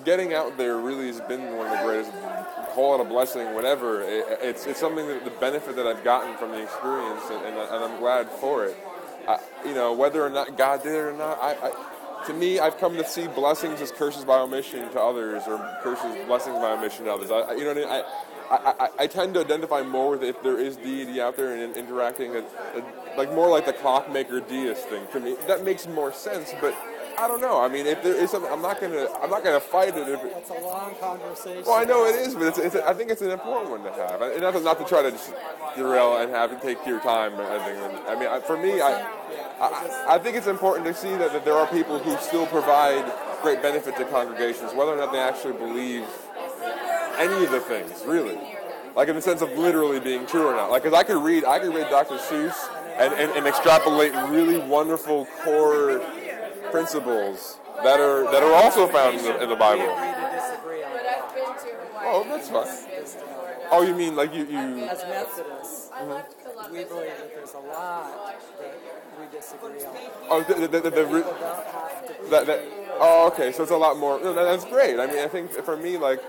getting 0.04 0.34
out 0.34 0.58
there 0.58 0.78
really 0.78 1.08
has 1.08 1.22
been 1.22 1.56
one 1.56 1.68
of 1.68 1.78
the 1.78 1.84
greatest. 1.84 2.12
Call 2.74 2.96
it 2.96 3.02
a 3.02 3.04
blessing, 3.04 3.54
whatever. 3.54 4.02
It, 4.02 4.40
it's 4.42 4.66
it's 4.66 4.80
something 4.80 5.06
that 5.08 5.26
the 5.26 5.32
benefit 5.32 5.76
that 5.76 5.88
I've 5.88 6.04
gotten 6.04 6.38
from 6.38 6.52
the 6.52 6.64
experience, 6.64 7.24
and, 7.30 7.46
and, 7.46 7.58
and 7.58 7.84
I'm 7.84 8.00
glad 8.00 8.30
for 8.30 8.66
it. 8.66 8.78
I, 9.28 9.40
you 9.66 9.74
know, 9.74 9.94
whether 9.94 10.26
or 10.26 10.30
not 10.30 10.58
God 10.58 10.84
did 10.84 10.94
it 10.94 10.98
or 10.98 11.14
not, 11.14 11.38
I, 11.42 11.52
I 11.52 12.26
to 12.28 12.34
me, 12.34 12.60
I've 12.60 12.78
come 12.78 12.96
to 12.98 13.06
see 13.06 13.28
blessings 13.28 13.82
as 13.82 13.92
curses 13.92 14.24
by 14.26 14.40
omission 14.40 14.90
to 14.92 15.02
others, 15.02 15.44
or 15.48 15.58
curses, 15.82 16.26
blessings 16.28 16.56
by 16.58 16.72
omission 16.74 17.06
to 17.06 17.14
others. 17.14 17.32
I, 17.32 17.54
you 17.54 17.64
know 17.64 17.74
what 17.74 17.78
I 17.78 17.96
mean? 17.98 18.04
I, 18.52 18.90
I, 19.00 19.08
tend 19.08 19.34
to 19.36 19.40
identify 19.40 19.82
more 19.82 20.12
with 20.12 20.24
if 20.24 20.42
there 20.44 20.60
is 20.60 20.76
deity 20.76 21.22
out 21.22 21.38
there 21.38 21.56
and 21.56 21.76
interacting, 21.78 22.34
like 23.16 23.34
more 23.34 23.50
like 23.50 23.66
the 23.66 23.72
clockmaker 23.72 24.42
deist 24.42 24.88
thing. 24.88 25.08
To 25.14 25.22
me, 25.22 25.36
that 25.48 25.64
makes 25.64 25.88
more 25.88 26.12
sense. 26.12 26.54
But 26.60 26.76
I 27.18 27.28
don't 27.28 27.42
know. 27.42 27.62
I 27.62 27.68
mean, 27.68 27.86
if 27.86 28.04
there 28.04 28.16
is 28.16 28.32
something, 28.32 28.52
I'm 28.52 28.62
not 28.62 28.82
gonna, 28.82 29.08
I'm 29.22 29.30
not 29.30 29.44
gonna 29.44 29.60
fight 29.60 29.96
it. 29.96 30.08
If 30.08 30.24
it, 30.24 30.34
it's 30.38 30.50
a 30.50 30.54
long 30.54 30.96
conversation. 30.96 31.64
Well, 31.66 31.76
I 31.76 31.84
know 31.84 32.06
it 32.06 32.16
is, 32.16 32.36
but 32.36 32.48
it's, 32.48 32.58
it's 32.58 32.76
I 32.76 32.94
think 32.94 33.12
it's 33.12 33.22
an 33.22 33.32
important 33.32 33.72
one 33.72 33.84
to 33.84 33.92
have. 33.94 34.22
And 34.22 34.42
not 34.42 34.54
to, 34.54 34.60
not 34.62 34.80
to 34.80 34.86
try 34.86 35.02
to 35.04 35.12
just 35.12 35.34
derail 35.76 36.18
and 36.18 36.32
have 36.32 36.52
it 36.52 36.62
take 36.62 36.86
your 36.86 37.00
time. 37.00 37.34
I 37.36 37.60
think. 37.60 38.08
I 38.08 38.20
mean, 38.20 38.42
for 38.44 38.58
me, 38.58 38.82
I, 38.82 39.02
I, 39.60 40.06
I 40.10 40.18
think 40.18 40.36
it's 40.36 40.48
important 40.48 40.86
to 40.88 40.94
see 40.94 41.16
that, 41.18 41.34
that 41.34 41.46
there 41.46 41.56
are 41.56 41.68
people 41.68 42.00
who 42.00 42.18
still 42.18 42.48
provide 42.48 43.12
great 43.42 43.62
benefit 43.62 43.96
to 43.98 44.06
congregations, 44.06 44.74
whether 44.74 44.92
or 44.92 44.98
not 44.98 45.12
they 45.12 45.20
actually 45.20 45.54
believe 45.54 46.06
any 47.18 47.46
of 47.46 47.52
the 47.52 47.60
things, 47.60 48.04
really. 48.06 48.38
Like 48.96 49.08
in 49.08 49.16
the 49.16 49.22
sense 49.22 49.42
of 49.42 49.52
literally 49.58 50.00
being 50.00 50.26
true 50.26 50.48
or 50.48 50.56
not. 50.56 50.70
Like, 50.70 50.84
because 50.84 50.98
I 50.98 51.04
could 51.04 51.24
read, 51.24 51.46
I 51.46 51.60
could 51.60 51.74
read 51.74 51.90
Dr. 51.90 52.18
Seuss 52.18 52.56
and, 52.98 53.14
and, 53.14 53.32
and 53.32 53.48
extrapolate 53.48 54.14
really 54.30 54.58
wonderful 54.58 55.28
core 55.44 56.02
principles 56.72 57.60
that 57.84 58.00
are 58.00 58.24
that 58.32 58.44
are 58.44 58.54
also 58.54 58.88
found 58.88 59.18
in 59.18 59.24
the, 59.26 59.44
in 59.44 59.50
the 59.50 59.56
Bible. 59.56 59.86
Oh, 62.04 62.26
that's 62.28 62.50
fine. 62.50 62.68
Oh, 63.72 63.84
you 63.84 63.96
mean 63.96 64.16
like 64.16 64.34
you? 64.34 64.46
you 64.46 64.84
As 64.84 65.02
Methodists, 65.04 65.90
mm-hmm. 65.94 66.74
we 66.74 66.84
believe 66.84 67.08
that 67.08 67.34
there's 67.34 67.54
a 67.54 67.60
lot 67.60 68.36
that 68.60 68.76
we 69.20 69.26
disagree 69.32 69.84
on. 69.86 69.96
Oh, 70.30 70.44
the, 70.44 70.54
the, 70.56 70.68
the, 70.68 70.82
the, 70.82 70.90
the 70.90 71.24
that, 72.30 72.46
that, 72.48 72.60
oh, 73.00 73.28
okay. 73.32 73.52
So 73.54 73.64
it's 73.64 73.72
a 73.72 73.78
lot 73.78 73.98
more. 73.98 74.20
No, 74.20 74.34
that's 74.34 74.66
great. 74.66 75.00
I 75.00 75.08
mean, 75.08 75.20
I 75.20 75.28
think 75.28 75.52
for 75.52 75.78
me, 75.78 75.98
like, 75.98 76.22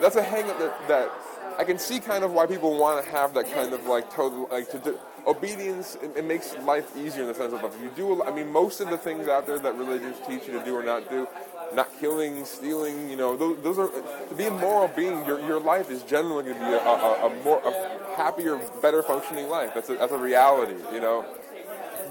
that's 0.00 0.14
a 0.16 0.22
hang 0.22 0.48
up 0.48 0.58
that, 0.60 0.88
that 0.88 1.10
I 1.58 1.64
can 1.64 1.78
see 1.78 1.98
kind 1.98 2.22
of 2.22 2.32
why 2.32 2.46
people 2.46 2.78
want 2.78 3.04
to 3.04 3.10
have 3.10 3.34
that 3.34 3.52
kind 3.52 3.72
of 3.72 3.86
like 3.86 4.10
total 4.12 4.48
like 4.52 4.70
to 4.70 4.78
do, 4.78 4.98
obedience. 5.26 5.96
It, 6.02 6.16
it, 6.16 6.24
makes 6.24 6.56
life 6.58 6.96
easier 6.96 7.22
in 7.22 7.28
the 7.28 7.34
sense 7.34 7.52
of 7.52 7.62
if 7.64 7.80
you 7.80 7.90
do. 7.94 8.22
I 8.22 8.30
mean, 8.30 8.50
most 8.50 8.80
of 8.80 8.90
the 8.90 8.98
things 8.98 9.28
out 9.28 9.46
there 9.46 9.58
that 9.58 9.74
religions 9.76 10.16
teach 10.26 10.46
you 10.46 10.58
to 10.58 10.64
do 10.64 10.74
or 10.74 10.82
not 10.82 11.08
do, 11.10 11.28
not 11.74 11.88
killing, 12.00 12.44
stealing. 12.44 13.08
You 13.10 13.16
know, 13.16 13.36
those, 13.36 13.62
those 13.62 13.78
are 13.78 13.88
to 13.88 14.34
be 14.34 14.44
a 14.44 14.50
moral 14.50 14.88
being. 14.88 15.24
Your 15.26 15.40
your 15.40 15.60
life 15.60 15.90
is 15.90 16.02
generally 16.02 16.44
going 16.44 16.58
to 16.58 16.66
be 16.66 16.72
a, 16.72 16.78
a, 16.78 17.26
a 17.26 17.44
more 17.44 17.60
a 17.64 18.16
happier, 18.16 18.58
better 18.80 19.02
functioning 19.02 19.48
life. 19.48 19.72
That's 19.74 19.90
a, 19.90 19.96
that's 19.96 20.12
a 20.12 20.18
reality. 20.18 20.76
You 20.92 21.00
know 21.00 21.26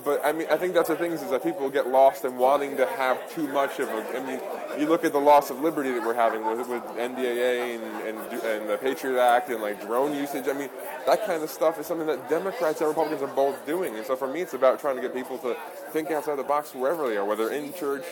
but 0.04 0.26
I 0.26 0.32
mean, 0.32 0.48
I 0.50 0.58
think 0.58 0.74
that's 0.74 0.90
the 0.90 0.96
thing 0.96 1.12
is 1.12 1.22
that 1.30 1.44
people 1.44 1.70
get 1.70 1.88
lost 1.88 2.26
in 2.26 2.38
wanting 2.38 2.78
to 2.78 2.86
have 2.86 3.32
too 3.34 3.48
much 3.48 3.80
of 3.80 3.90
a. 3.90 4.18
I 4.18 4.26
mean, 4.26 4.40
you 4.80 4.88
look 4.88 5.04
at 5.04 5.14
the 5.14 5.20
loss 5.20 5.50
of 5.50 5.62
liberty 5.62 5.92
that 5.92 6.06
we're 6.06 6.14
having 6.14 6.46
with, 6.46 6.68
with 6.68 6.84
NDAA 6.98 7.76
and, 7.76 8.18
and, 8.18 8.44
and 8.44 8.70
the 8.70 8.78
Patriot 8.78 9.22
Act 9.22 9.50
and 9.50 9.62
like 9.62 9.82
drone 9.86 10.16
usage. 10.16 10.48
I 10.48 10.54
mean, 10.54 10.70
that 11.06 11.26
kind 11.26 11.44
of 11.44 11.50
stuff 11.50 11.80
is 11.80 11.86
something 11.86 12.08
that 12.08 12.30
Democrats 12.30 12.82
and 12.82 12.88
Republicans 12.88 13.22
are 13.22 13.36
both 13.36 13.66
doing. 13.66 13.96
And 13.96 14.06
so 14.06 14.16
for 14.16 14.28
me, 14.28 14.42
it's 14.42 14.54
about 14.54 14.80
trying 14.80 14.96
to 14.96 15.02
get 15.02 15.14
people 15.14 15.38
to 15.40 15.56
think 15.92 16.12
outside 16.12 16.38
the 16.38 16.44
box 16.44 16.74
wherever 16.74 17.08
they 17.08 17.18
are, 17.18 17.26
whether 17.26 17.52
in 17.52 17.74
church 17.74 18.06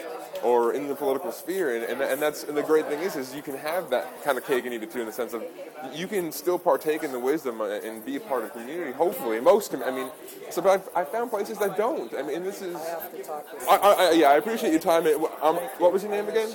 or 0.43 0.73
in 0.73 0.87
the 0.87 0.95
political 0.95 1.31
sphere. 1.31 1.75
And, 1.75 1.85
and, 1.85 2.01
and 2.01 2.21
that's 2.21 2.43
and 2.43 2.55
the 2.55 2.63
great 2.63 2.87
thing 2.87 2.99
is, 2.99 3.15
is 3.15 3.35
you 3.35 3.41
can 3.41 3.57
have 3.57 3.89
that 3.89 4.23
kind 4.23 4.37
of 4.37 4.45
cake 4.45 4.65
and 4.65 4.73
eat 4.73 4.83
it 4.83 4.91
too, 4.91 5.01
in 5.01 5.05
the 5.05 5.11
sense 5.11 5.33
of 5.33 5.43
you 5.93 6.07
can 6.07 6.31
still 6.31 6.59
partake 6.59 7.03
in 7.03 7.11
the 7.11 7.19
wisdom 7.19 7.61
and 7.61 8.05
be 8.05 8.15
a 8.15 8.19
part 8.19 8.43
of 8.43 8.53
community. 8.53 8.91
Hopefully, 8.91 9.39
most. 9.39 9.73
I 9.73 9.91
mean, 9.91 10.09
so 10.49 10.61
but 10.61 10.69
I've, 10.69 10.89
I 10.95 11.03
found 11.05 11.31
places 11.31 11.57
that 11.59 11.77
don't. 11.81 12.13
I 12.13 12.21
mean, 12.21 12.43
this 12.43 12.61
is. 12.61 12.75
I, 12.75 13.75
I, 13.75 14.11
yeah, 14.11 14.29
I 14.29 14.35
appreciate 14.35 14.69
your 14.69 14.79
time. 14.79 15.07
Um, 15.41 15.55
what 15.79 15.91
was 15.91 16.03
your 16.03 16.11
name 16.11 16.29
again? 16.29 16.49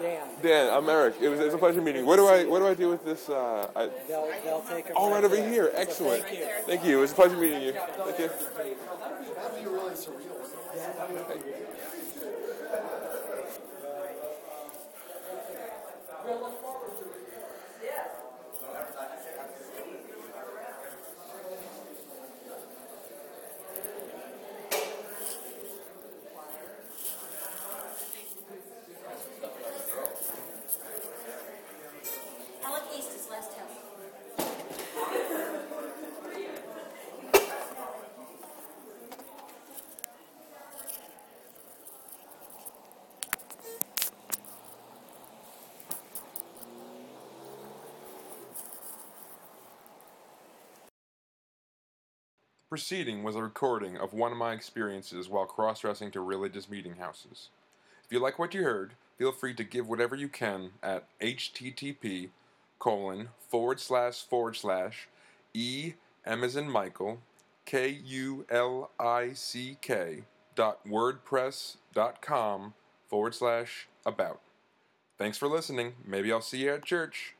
Dan. 0.00 0.22
Dan, 0.42 0.72
I'm 0.72 0.88
Eric. 0.88 1.16
It 1.20 1.28
was, 1.28 1.38
it 1.38 1.44
was 1.44 1.54
a 1.54 1.58
pleasure 1.58 1.82
meeting. 1.82 2.06
What 2.06 2.16
do 2.16 2.26
I 2.26 2.44
what 2.46 2.60
do 2.60 2.66
I 2.66 2.72
do 2.72 2.88
with 2.88 3.04
this? 3.04 3.28
Uh, 3.28 3.68
I, 3.76 3.90
they'll, 4.08 4.30
they'll 4.42 4.62
take 4.62 4.86
oh, 4.96 5.10
right 5.10 5.22
over 5.22 5.36
here. 5.36 5.70
Excellent. 5.74 6.22
So 6.22 6.28
thank 6.28 6.38
you. 6.38 6.46
Thank 6.66 6.84
you. 6.84 6.98
It 6.98 7.00
was 7.02 7.12
a 7.12 7.14
pleasure 7.14 7.36
meeting 7.36 7.60
you. 7.60 7.72
Thank 7.72 8.18
you. 8.20 8.30
Alec 16.26 16.52
East 16.54 16.63
preceding 52.74 53.22
was 53.22 53.36
a 53.36 53.42
recording 53.42 53.96
of 53.96 54.12
one 54.12 54.32
of 54.32 54.36
my 54.36 54.52
experiences 54.52 55.28
while 55.28 55.46
cross 55.46 55.78
dressing 55.78 56.10
to 56.10 56.20
religious 56.20 56.68
meeting 56.68 56.96
houses. 56.96 57.50
If 58.04 58.10
you 58.10 58.18
like 58.18 58.36
what 58.36 58.52
you 58.52 58.64
heard, 58.64 58.94
feel 59.16 59.30
free 59.30 59.54
to 59.54 59.62
give 59.62 59.88
whatever 59.88 60.16
you 60.16 60.28
can 60.28 60.70
at 60.82 61.06
http 61.20 62.30
colon 62.80 63.28
forward 63.48 63.78
slash 63.78 64.22
forward 64.22 64.56
slash 64.56 65.06
e 65.52 65.92
m 66.26 66.42
as 66.42 66.56
in 66.56 66.68
Michael 66.68 67.20
k 67.64 67.90
u 68.04 68.44
l 68.50 68.90
i 68.98 69.32
c 69.34 69.78
k 69.80 70.24
dot 70.56 70.84
wordpress 70.84 71.76
dot 71.92 72.20
com 72.20 72.74
forward 73.06 73.36
slash 73.36 73.86
about. 74.04 74.40
Thanks 75.16 75.38
for 75.38 75.46
listening. 75.46 75.92
Maybe 76.04 76.32
I'll 76.32 76.40
see 76.40 76.64
you 76.64 76.74
at 76.74 76.84
church. 76.84 77.36